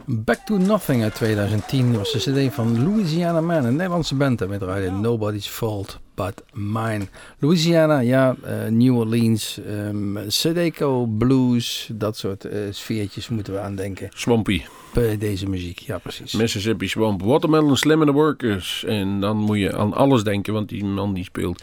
Back 0.06 0.46
to 0.46 0.58
Nothing 0.58 1.02
uit 1.02 1.14
2010 1.14 1.96
was 1.96 2.12
de 2.12 2.18
cd 2.18 2.54
van 2.54 2.82
Louisiana 2.84 3.40
Man, 3.40 3.64
een 3.64 3.76
Nederlandse 3.76 4.14
band. 4.14 4.40
En 4.40 4.48
we 4.48 4.58
draaiden 4.58 5.00
Nobody's 5.00 5.48
Fault 5.48 5.98
But 6.20 6.42
Mine. 6.52 7.08
Louisiana, 7.38 8.00
ja, 8.00 8.36
eh, 8.44 8.70
New 8.70 8.96
Orleans, 8.96 9.60
um, 9.68 10.18
Sedeco, 10.26 11.06
blues, 11.06 11.90
dat 11.92 12.16
soort 12.16 12.44
eh, 12.44 12.58
sfeertjes 12.70 13.28
moeten 13.28 13.52
we 13.52 13.58
aan 13.58 13.74
denken. 13.74 14.08
Swampy. 14.14 14.62
Bij 14.94 15.18
deze 15.18 15.48
muziek, 15.48 15.78
ja 15.78 15.98
precies. 15.98 16.32
Mississippi 16.32 16.88
Swamp, 16.88 17.22
Watermelon 17.22 17.76
Slim 17.76 18.00
and 18.00 18.08
the 18.08 18.14
Workers. 18.14 18.84
En 18.84 19.20
dan 19.20 19.36
moet 19.36 19.58
je 19.58 19.76
aan 19.76 19.92
alles 19.92 20.24
denken, 20.24 20.52
want 20.52 20.68
die 20.68 20.84
man 20.84 21.14
die 21.14 21.24
speelt 21.24 21.62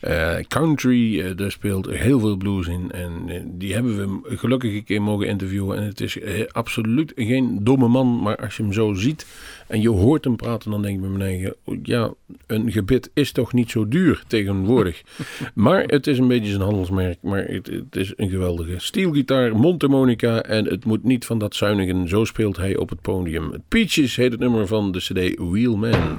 eh, 0.00 0.36
country, 0.48 1.34
daar 1.34 1.50
speelt 1.50 1.90
heel 1.90 2.20
veel 2.20 2.36
blues 2.36 2.66
in. 2.66 2.90
En 2.90 3.42
die 3.58 3.74
hebben 3.74 3.96
we 3.96 4.36
gelukkig 4.36 4.74
een 4.74 4.84
keer 4.84 5.02
mogen 5.02 5.26
interviewen. 5.26 5.76
En 5.76 5.84
het 5.84 6.00
is 6.00 6.18
absoluut 6.52 7.12
geen 7.14 7.58
domme 7.64 7.88
man, 7.88 8.22
maar 8.22 8.36
als 8.36 8.56
je 8.56 8.62
hem 8.62 8.72
zo 8.72 8.94
ziet 8.94 9.26
en 9.72 9.80
je 9.80 9.88
hoort 9.88 10.24
hem 10.24 10.36
praten, 10.36 10.70
dan 10.70 10.82
denk 10.82 10.94
ik 10.94 11.00
bij 11.00 11.10
mijn 11.10 11.22
eigen, 11.22 11.56
ja, 11.82 12.12
een 12.46 12.72
gebit 12.72 13.10
is 13.14 13.32
toch 13.32 13.52
niet 13.52 13.70
zo 13.70 13.88
duur 13.88 14.22
tegenwoordig. 14.26 15.02
maar 15.54 15.82
het 15.82 16.06
is 16.06 16.18
een 16.18 16.28
beetje 16.28 16.50
zijn 16.50 16.62
handelsmerk, 16.62 17.18
maar 17.22 17.44
het, 17.44 17.66
het 17.66 17.96
is 17.96 18.12
een 18.16 18.30
geweldige 18.30 18.74
steelgitaar, 18.76 19.56
mondharmonica 19.56 20.42
en 20.42 20.64
het 20.64 20.84
moet 20.84 21.04
niet 21.04 21.24
van 21.24 21.38
dat 21.38 21.54
zuinigen. 21.54 22.08
Zo 22.08 22.24
speelt 22.24 22.56
hij 22.56 22.76
op 22.76 22.88
het 22.88 23.00
podium. 23.00 23.52
Peaches 23.68 24.16
heet 24.16 24.32
het 24.32 24.40
nummer 24.40 24.66
van 24.66 24.92
de 24.92 24.98
cd 24.98 25.38
Wheelman. 25.38 26.18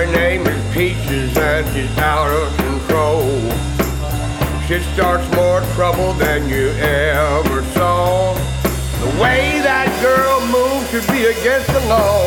Her 0.00 0.06
name 0.12 0.46
is 0.46 0.74
Peaches 0.74 1.36
and 1.36 1.66
she's 1.74 1.98
out 1.98 2.30
of 2.30 2.56
control. 2.56 3.20
She 4.66 4.80
starts 4.94 5.28
more 5.36 5.60
trouble 5.74 6.14
than 6.14 6.48
you 6.48 6.70
ever 6.70 7.62
saw. 7.74 8.32
The 8.32 9.10
way 9.20 9.60
that 9.60 9.92
girl 10.00 10.40
moves 10.48 10.88
should 10.88 11.06
be 11.12 11.26
against 11.26 11.66
the 11.66 11.80
law 11.86 12.24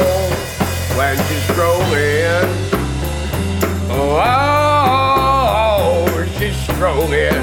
when 0.95 1.17
she's 1.25 1.43
strolling. 1.49 2.45
Oh, 3.89 5.25
she's 6.37 6.55
strolling. 6.69 7.41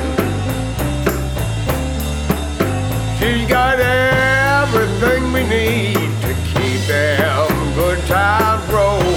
She's 3.18 3.48
got 3.48 3.80
everything 3.80 5.32
we 5.32 5.42
need 5.42 5.96
to 6.22 6.34
keep 6.54 6.86
them 6.86 7.74
good 7.74 7.98
times 8.06 8.72
rolling. 8.72 9.09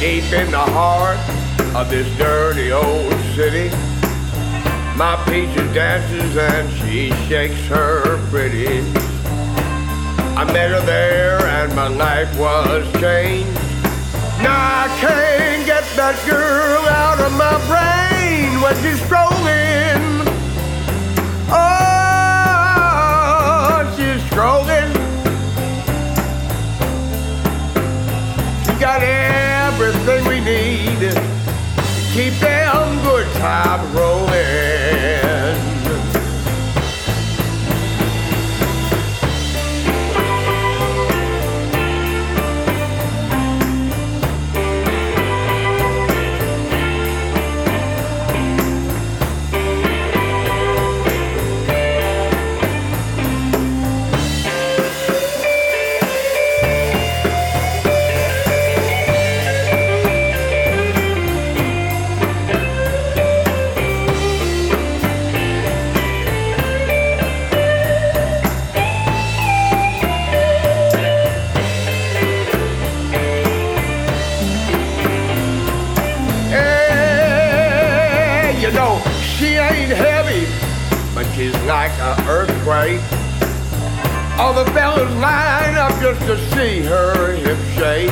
Deep 0.00 0.32
in 0.32 0.50
the 0.50 0.56
heart 0.56 1.18
of 1.76 1.90
this 1.90 2.08
dirty 2.16 2.72
old 2.72 3.12
city, 3.34 3.68
my 4.96 5.22
Peaches 5.28 5.74
dances 5.74 6.38
and 6.38 6.72
she 6.78 7.10
shakes 7.28 7.60
her 7.66 8.16
pretty. 8.30 8.80
I 10.38 10.44
met 10.54 10.70
her 10.70 10.80
there 10.86 11.42
and 11.42 11.76
my 11.76 11.88
life 11.88 12.34
was 12.38 12.90
changed. 12.94 13.52
Now 14.42 14.84
I 14.84 14.96
can't 15.00 15.66
get 15.66 15.84
that 15.96 16.16
girl 16.26 16.88
out 16.88 17.20
of 17.20 17.32
my 17.36 17.58
brain 17.68 18.58
when 18.62 18.74
she's 18.82 19.04
strolling. 19.04 19.29
Like 81.70 81.92
an 82.00 82.28
earthquake. 82.28 83.00
All 84.38 84.52
the 84.52 84.68
fellas 84.72 85.10
line 85.16 85.76
up 85.76 85.92
just 86.00 86.20
to 86.26 86.36
see 86.50 86.80
her 86.80 87.32
hip 87.36 87.56
shake. 87.76 88.10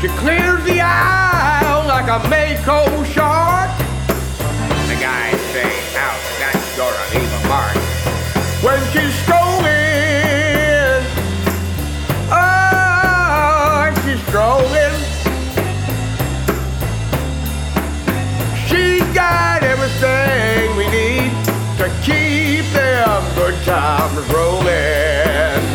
She 0.00 0.08
clears 0.20 0.62
the 0.64 0.80
aisle 0.80 1.86
like 1.88 2.04
a 2.04 2.20
Mako 2.30 3.04
shark. 3.04 3.70
The 4.88 4.96
guys 5.00 5.40
say, 5.52 5.72
ouch, 5.96 6.26
that's 6.38 6.76
gonna 6.78 7.06
leave 7.12 7.32
mark. 7.48 7.76
When 8.62 8.80
she's 8.92 9.14
strolling, 9.24 9.66
oh, 12.30 13.92
she's 14.04 14.22
strolling. 14.28 14.85
Everything 19.86 20.76
we 20.76 20.88
need 20.88 21.30
to 21.78 21.88
keep 22.02 22.64
them 22.72 23.22
good 23.36 23.54
times 23.64 24.16
rolling. 24.32 25.65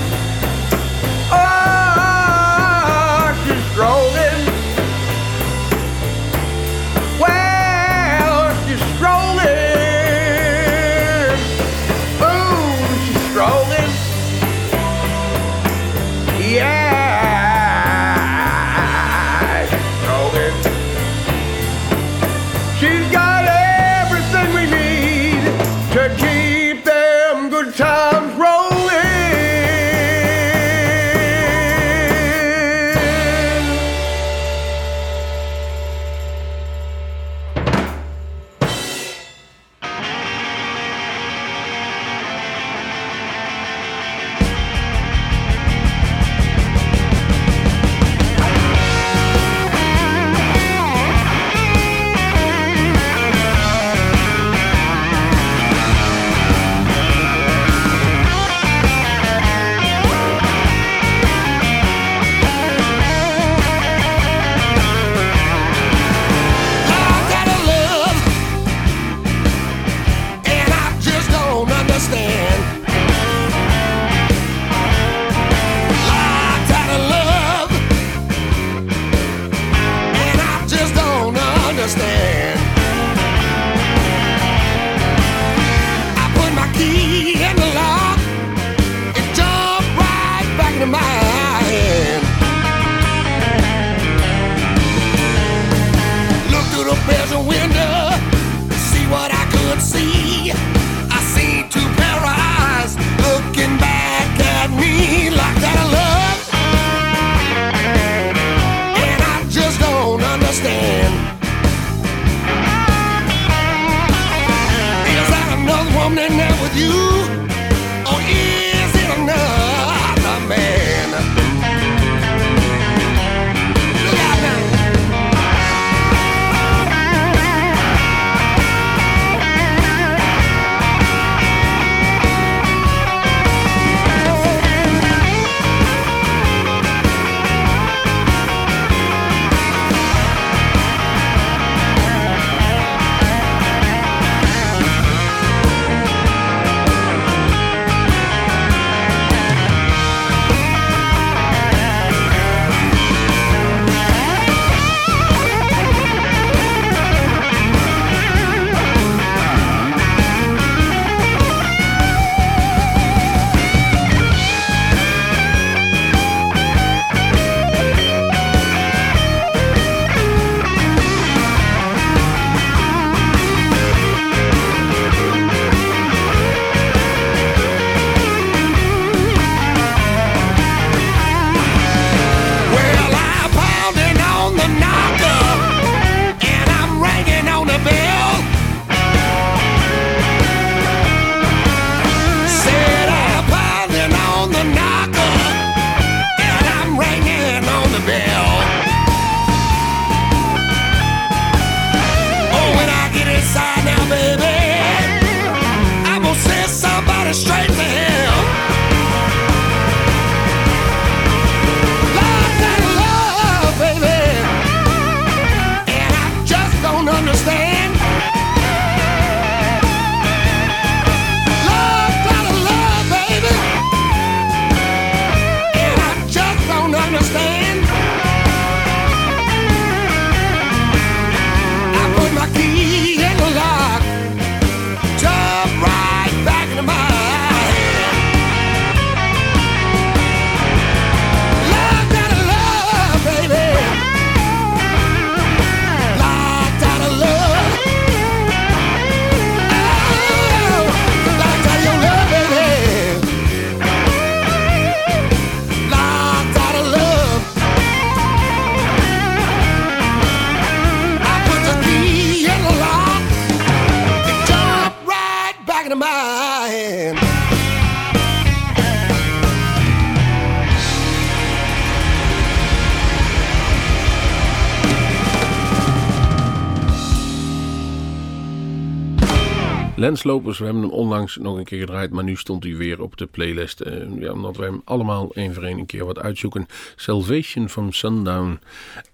We 280.57 280.65
hebben 280.65 280.81
hem 280.81 280.91
onlangs 280.91 281.37
nog 281.37 281.57
een 281.57 281.63
keer 281.63 281.79
gedraaid, 281.79 282.11
maar 282.11 282.23
nu 282.23 282.35
stond 282.35 282.63
hij 282.63 282.75
weer 282.75 283.01
op 283.01 283.17
de 283.17 283.25
playlist. 283.25 283.79
eh, 283.79 284.19
ja, 284.19 284.31
omdat 284.31 284.57
wij 284.57 284.67
hem 284.67 284.81
allemaal 284.85 285.31
één 285.33 285.53
voor 285.53 285.63
één 285.63 285.77
een 285.77 285.85
keer 285.85 286.05
wat 286.05 286.19
uitzoeken. 286.19 286.65
Salvation 286.95 287.69
from 287.69 287.91
Sundown. 287.91 288.59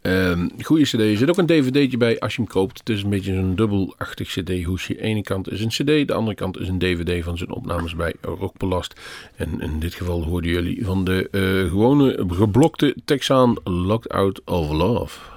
Ehm 0.01 0.47
goede 0.61 0.83
cd. 0.83 0.93
Er 0.93 1.17
zit 1.17 1.29
ook 1.29 1.37
een 1.37 1.45
dvd'tje 1.45 1.97
bij 1.97 2.19
als 2.19 2.35
je 2.35 2.41
hem 2.41 2.51
koopt. 2.51 2.79
Het 2.79 2.89
is 2.89 3.03
een 3.03 3.09
beetje 3.09 3.33
een 3.33 3.55
dubbelachtig 3.55 4.27
cd-hoesje. 4.27 4.93
De 4.93 5.01
ene 5.01 5.21
kant 5.21 5.51
is 5.51 5.61
een 5.61 5.69
cd, 5.69 6.07
de 6.07 6.13
andere 6.13 6.35
kant 6.35 6.59
is 6.59 6.67
een 6.67 6.79
dvd 6.79 7.23
van 7.23 7.37
zijn 7.37 7.51
opnames 7.51 7.95
bij 7.95 8.13
Rockbelast. 8.21 8.99
En 9.35 9.61
in 9.61 9.79
dit 9.79 9.93
geval 9.93 10.23
hoorden 10.23 10.51
jullie 10.51 10.85
van 10.85 11.03
de 11.03 11.29
eh, 11.31 11.69
gewone 11.69 12.25
geblokte 12.27 12.95
Texaan 13.05 13.57
Locked 13.63 14.11
Out 14.11 14.41
of 14.45 14.71
Love. 14.71 15.36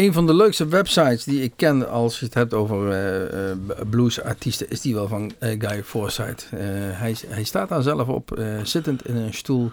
Een 0.00 0.12
van 0.12 0.26
de 0.26 0.34
leukste 0.34 0.66
websites 0.66 1.24
die 1.24 1.42
ik 1.42 1.52
ken 1.56 1.90
als 1.90 2.18
je 2.18 2.24
het 2.24 2.34
hebt 2.34 2.54
over 2.54 2.90
eh, 2.90 3.50
eh, 3.50 3.56
bluesartiesten, 3.90 4.70
is 4.70 4.80
die 4.80 4.94
wel 4.94 5.08
van 5.08 5.32
eh, 5.38 5.60
Guy 5.60 5.82
Forsyth. 5.84 6.48
Eh, 6.50 6.58
hij, 6.98 7.16
hij 7.26 7.44
staat 7.44 7.68
daar 7.68 7.82
zelf 7.82 8.08
op, 8.08 8.38
zittend 8.62 9.06
in 9.06 9.16
een 9.16 9.34
stoel. 9.34 9.70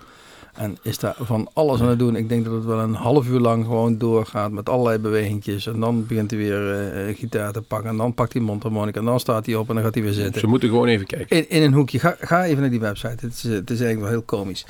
En 0.58 0.78
is 0.82 0.97
daar 0.99 1.16
van 1.20 1.49
alles 1.53 1.82
aan 1.82 1.88
het 1.88 1.99
doen. 1.99 2.16
Ik 2.16 2.30
denk 2.30 2.45
dat 2.45 2.53
het 2.53 2.66
wel 2.66 2.80
een 2.80 2.93
half 2.93 3.28
uur 3.28 3.39
lang 3.39 3.66
gewoon 3.66 3.97
doorgaat 3.97 4.51
met 4.51 4.70
allerlei 4.70 4.97
bewegingjes. 4.97 5.68
En 5.68 5.80
dan 5.80 6.05
begint 6.08 6.32
hij 6.32 6.39
weer 6.39 6.72
eh, 6.72 7.10
eh, 7.10 7.18
gitaar 7.18 7.51
te 7.51 7.62
pakken. 7.62 7.89
En 7.89 7.97
dan 7.97 8.14
pakt 8.14 8.34
hij 8.34 8.41
mondharmonica. 8.41 8.99
En 8.99 9.05
dan 9.05 9.20
staat 9.20 9.45
hij 9.45 9.55
op 9.55 9.70
en 9.70 9.76
dan 9.76 9.84
gaat 9.84 9.93
hij 9.93 10.03
weer 10.03 10.14
zitten. 10.14 10.39
Ze 10.39 10.47
moeten 10.47 10.70
gewoon 10.70 10.88
even 10.88 11.05
kijken. 11.05 11.38
In, 11.38 11.49
in 11.49 11.62
een 11.62 11.74
hoekje. 11.74 11.99
Ga, 11.99 12.16
ga 12.20 12.45
even 12.45 12.62
naar 12.62 12.70
die 12.70 12.80
website. 12.80 13.26
Het 13.26 13.34
is, 13.34 13.45
eh, 13.45 13.51
het 13.51 13.70
is 13.70 13.82
eigenlijk 13.82 13.99
wel 13.99 14.10
heel 14.10 14.22
komisch. 14.22 14.66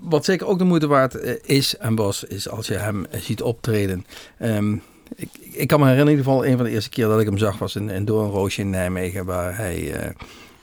Wat 0.00 0.24
zeker 0.24 0.46
ook 0.46 0.58
de 0.58 0.64
moeite 0.64 0.86
waard 0.86 1.42
is 1.42 1.76
en 1.76 1.94
was, 1.94 2.24
is 2.24 2.48
als 2.48 2.66
je 2.66 2.74
hem 2.74 3.06
ziet 3.10 3.42
optreden. 3.42 4.06
Ehm, 4.38 4.72
ik, 5.14 5.28
ik 5.50 5.66
kan 5.66 5.80
me 5.80 5.86
herinneren 5.86 6.12
in 6.12 6.18
ieder 6.18 6.24
geval 6.24 6.46
een 6.46 6.56
van 6.56 6.64
de 6.64 6.72
eerste 6.72 6.90
keer 6.90 7.06
dat 7.06 7.20
ik 7.20 7.26
hem 7.26 7.38
zag 7.38 7.58
was 7.58 7.76
in, 7.76 7.90
in 7.90 8.04
Doornroosje 8.04 8.60
in 8.60 8.70
Nijmegen. 8.70 9.24
Waar 9.24 9.56
hij 9.56 9.92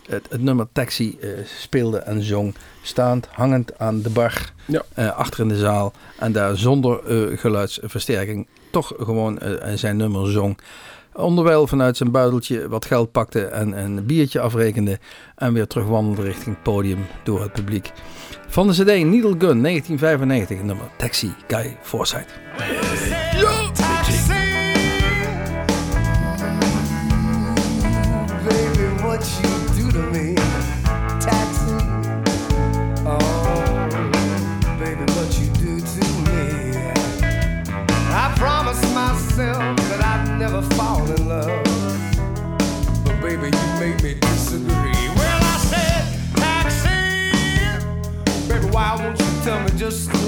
het, 0.07 0.25
het 0.29 0.41
nummer 0.41 0.67
Taxi 0.71 1.17
speelde 1.43 1.97
en 1.97 2.23
zong. 2.23 2.53
Staand, 2.89 3.27
hangend 3.31 3.79
aan 3.79 4.01
de 4.01 4.09
bar. 4.09 4.51
Ja. 4.65 4.81
eh, 4.93 5.17
achter 5.17 5.39
in 5.39 5.47
de 5.47 5.57
zaal. 5.57 5.93
En 6.17 6.31
daar 6.31 6.57
zonder 6.57 7.03
eh, 7.05 7.37
geluidsversterking 7.37 8.47
toch 8.71 8.93
gewoon 8.97 9.39
eh, 9.39 9.73
zijn 9.75 9.97
nummer 9.97 10.31
zong. 10.31 10.57
Onderwijl 11.13 11.67
vanuit 11.67 11.97
zijn 11.97 12.11
buideltje 12.11 12.69
wat 12.69 12.85
geld 12.85 13.11
pakte 13.11 13.45
en 13.45 13.71
een 13.71 14.05
biertje 14.05 14.39
afrekende. 14.39 14.99
En 15.35 15.53
weer 15.53 15.67
terugwandelde 15.67 16.21
richting 16.21 16.55
het 16.55 16.63
podium 16.63 17.05
door 17.23 17.41
het 17.41 17.53
publiek. 17.53 17.91
Van 18.47 18.67
de 18.67 18.73
CD 18.73 18.85
Needle 18.85 19.35
Gun 19.37 19.61
1995, 19.61 20.61
nummer 20.61 20.85
Taxi 20.97 21.33
Guy 21.47 21.77
Forsyth. 21.81 22.27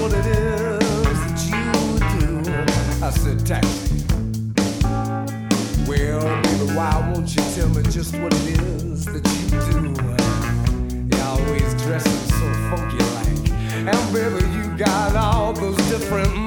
What 0.02 0.12
it 0.14 0.26
is 0.26 1.18
that 1.24 1.38
you 1.46 1.62
do? 2.18 3.06
I 3.06 3.10
said, 3.10 3.46
taxi. 3.46 4.02
Well, 5.86 6.42
baby, 6.42 6.74
why 6.74 7.12
won't 7.12 7.30
you 7.36 7.42
tell 7.54 7.68
me 7.68 7.82
just 7.84 8.12
what 8.18 8.34
it 8.34 8.60
is 8.60 9.04
that 9.04 9.24
you 9.38 9.46
do? 9.70 9.94
You're 11.08 11.26
always 11.26 11.74
dressing 11.84 12.22
so 12.34 12.46
funky 12.68 12.98
like. 13.14 13.46
And 13.86 14.12
baby, 14.12 14.44
you 14.56 14.76
got 14.76 15.14
all 15.14 15.52
those 15.52 15.76
different 15.88 16.41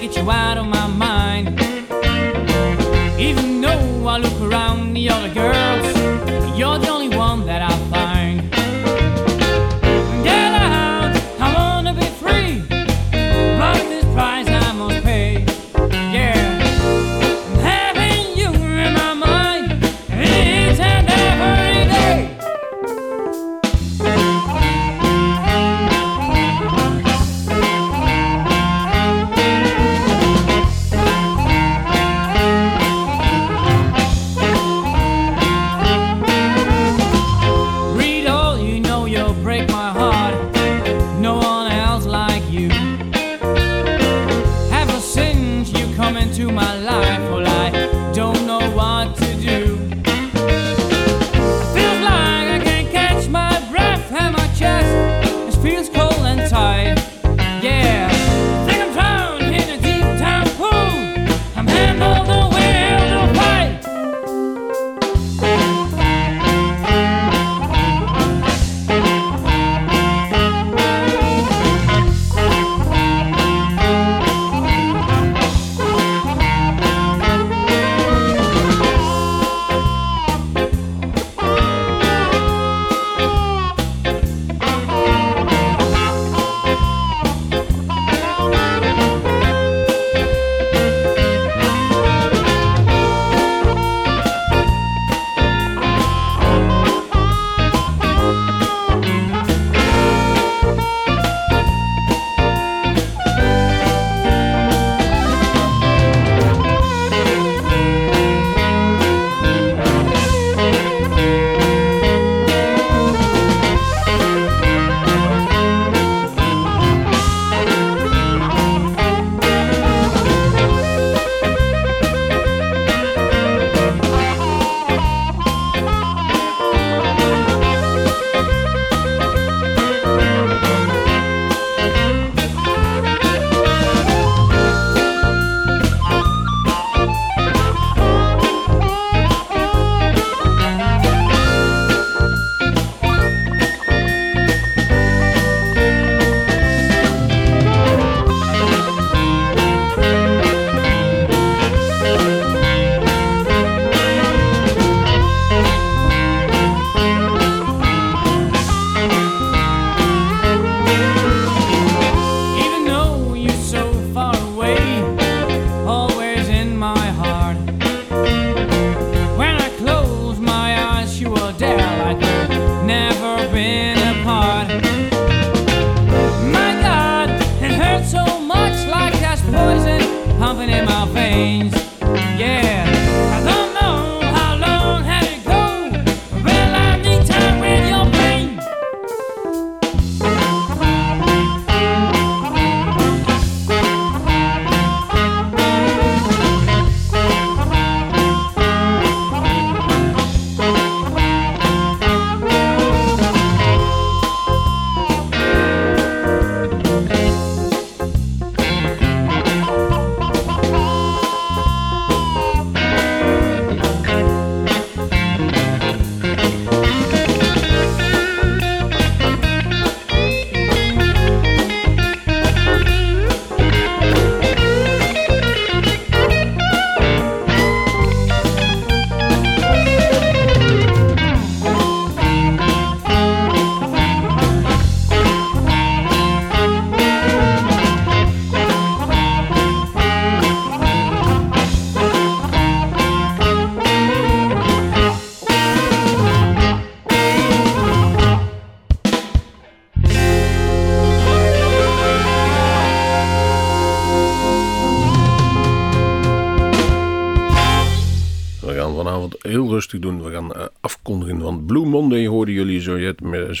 get 0.00 0.16
you 0.16 0.30
out 0.30 0.56
of 0.56 0.66
my 0.66 0.86
mind. 0.86 1.09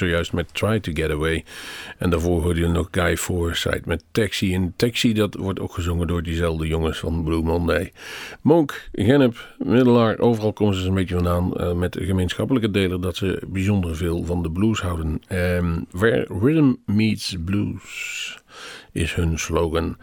zojuist 0.00 0.32
met 0.32 0.54
Try 0.54 0.80
to 0.80 0.92
Get 0.92 1.10
Away. 1.10 1.44
En 1.98 2.10
daarvoor 2.10 2.42
hoorde 2.42 2.60
je 2.60 2.66
nog 2.66 2.88
Guy 2.90 3.16
Forsythe 3.16 3.82
met 3.84 4.04
Taxi. 4.10 4.54
En 4.54 4.72
Taxi, 4.76 5.12
dat 5.12 5.34
wordt 5.34 5.60
ook 5.60 5.72
gezongen 5.72 6.06
door 6.06 6.22
diezelfde 6.22 6.66
jongens 6.66 6.98
van 6.98 7.24
Blue 7.24 7.42
Monday. 7.42 7.92
Monk, 8.42 8.88
Gennep, 8.92 9.54
Middelaar, 9.58 10.18
overal 10.18 10.52
komen 10.52 10.74
ze 10.74 10.88
een 10.88 10.94
beetje 10.94 11.14
vandaan. 11.14 11.56
Eh, 11.56 11.72
met 11.72 11.96
gemeenschappelijke 12.00 12.70
delen 12.70 13.00
dat 13.00 13.16
ze 13.16 13.42
bijzonder 13.46 13.96
veel 13.96 14.24
van 14.24 14.42
de 14.42 14.50
blues 14.50 14.80
houden. 14.80 15.20
Ehm, 15.26 15.80
Where 15.90 16.26
Rhythm 16.40 16.74
Meets 16.86 17.36
Blues 17.44 18.38
is 18.92 19.14
hun 19.14 19.38
slogan. 19.38 19.96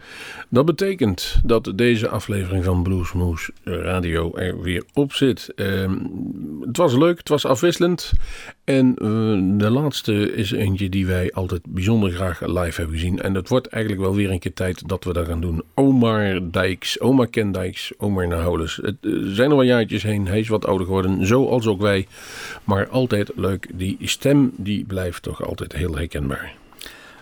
Dat 0.48 0.64
betekent 0.64 1.40
dat 1.44 1.72
deze 1.74 2.08
aflevering 2.08 2.64
van 2.64 2.82
Bluesmoes 2.82 3.50
Radio 3.64 4.34
er 4.34 4.60
weer 4.60 4.84
op 4.94 5.12
zit. 5.12 5.52
Ehm, 5.54 5.96
het 6.60 6.76
was 6.76 6.94
leuk, 6.94 7.18
het 7.18 7.28
was 7.28 7.44
afwisselend. 7.44 8.12
En 8.64 8.94
eh, 8.94 9.08
de 9.58 9.70
laatste 9.70 10.34
is 10.34 10.50
eentje 10.50 10.88
die 10.88 11.06
wij 11.06 11.32
altijd 11.32 11.62
bijzonder 11.68 12.10
graag 12.10 12.40
live 12.40 12.80
hebben 12.80 12.98
gezien. 12.98 13.20
En 13.20 13.32
dat 13.32 13.48
wordt 13.48 13.66
eigenlijk 13.66 14.02
wel 14.02 14.14
weer 14.14 14.30
een 14.30 14.38
keer 14.38 14.54
tijd 14.54 14.88
dat 14.88 15.04
we 15.04 15.12
dat 15.12 15.26
gaan 15.26 15.40
doen. 15.40 15.62
Omar 15.74 16.50
Dijks, 16.50 17.00
Omar 17.00 17.26
Kendijks, 17.26 17.92
Omar 17.98 18.28
Naholens. 18.28 18.76
Het 18.82 18.96
eh, 19.00 19.12
zijn 19.22 19.50
er 19.50 19.56
wel 19.56 19.64
jaartjes 19.64 20.02
heen, 20.02 20.26
hij 20.26 20.38
is 20.38 20.48
wat 20.48 20.66
ouder 20.66 20.86
geworden, 20.86 21.26
zoals 21.26 21.66
ook 21.66 21.80
wij. 21.80 22.06
Maar 22.64 22.88
altijd 22.88 23.30
leuk, 23.34 23.68
die 23.74 23.96
stem 24.00 24.52
die 24.56 24.84
blijft 24.84 25.22
toch 25.22 25.44
altijd 25.44 25.72
heel 25.72 25.96
herkenbaar. 25.96 26.54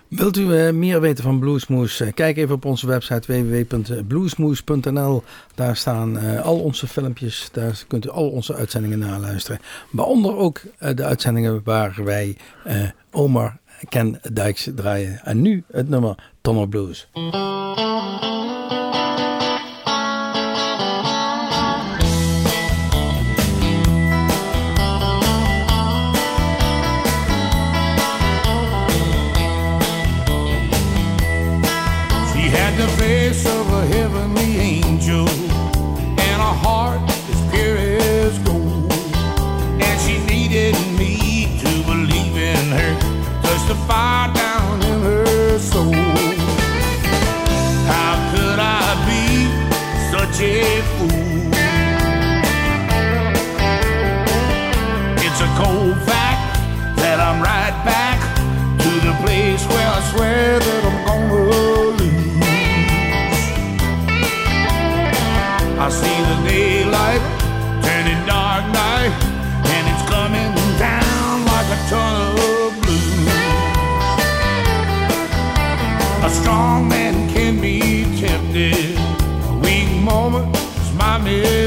Wilt 0.09 0.37
u 0.37 0.57
eh, 0.57 0.73
meer 0.73 1.01
weten 1.01 1.25
van 1.25 1.39
Bluesmoes? 1.39 2.01
Eh, 2.01 2.13
kijk 2.15 2.37
even 2.37 2.55
op 2.55 2.65
onze 2.65 2.87
website 2.87 3.33
www.bluesmoes.nl. 3.33 5.23
Daar 5.55 5.77
staan 5.77 6.19
eh, 6.19 6.45
al 6.45 6.59
onze 6.59 6.87
filmpjes. 6.87 7.49
Daar 7.53 7.85
kunt 7.87 8.07
u 8.07 8.09
al 8.09 8.29
onze 8.29 8.55
uitzendingen 8.55 8.99
naluisteren. 8.99 9.61
Waaronder 9.91 10.37
ook 10.37 10.61
de 10.95 11.05
uitzendingen 11.05 11.61
waar 11.65 12.01
wij 12.05 12.37
Omar 13.11 13.59
Ken 13.89 14.21
Dijks 14.33 14.69
draaien. 14.75 15.21
En 15.25 15.43
nu 15.43 15.65
het 15.71 15.89
nummer 15.89 16.15
Tonner 16.41 16.69
Blues. 16.69 17.09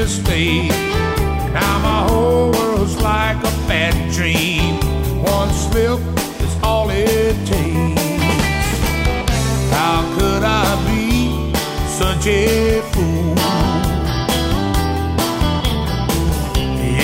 My 0.00 0.06
mistake. 0.06 0.70
Now 1.52 1.78
my 1.78 2.08
whole 2.08 2.52
world's 2.52 2.96
like 3.02 3.36
a 3.38 3.52
bad 3.68 3.94
dream. 4.12 4.76
One 5.22 5.50
slip 5.52 6.00
is 6.40 6.62
all 6.62 6.88
it 6.90 7.36
takes. 7.46 8.00
How 9.70 10.00
could 10.16 10.42
I 10.42 10.68
be 10.88 11.52
such 11.88 12.26
a 12.26 12.80
fool? 12.92 13.34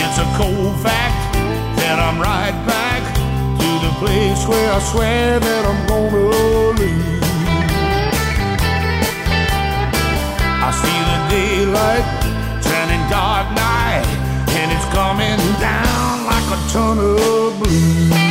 It's 0.00 0.18
a 0.18 0.28
cold 0.38 0.76
fact 0.80 1.34
that 1.78 1.98
I'm 1.98 2.18
right 2.20 2.56
back 2.66 3.02
to 3.60 3.68
the 3.86 3.92
place 4.00 4.46
where 4.48 4.72
I 4.72 4.80
swear 4.80 5.40
that 5.40 5.62
I'm 5.70 5.86
gonna 5.86 6.16
lose. 6.80 7.22
I 10.66 10.70
see 10.80 10.98
the 11.10 11.18
daylight 11.36 12.15
like 16.76 16.98
a 16.98 18.25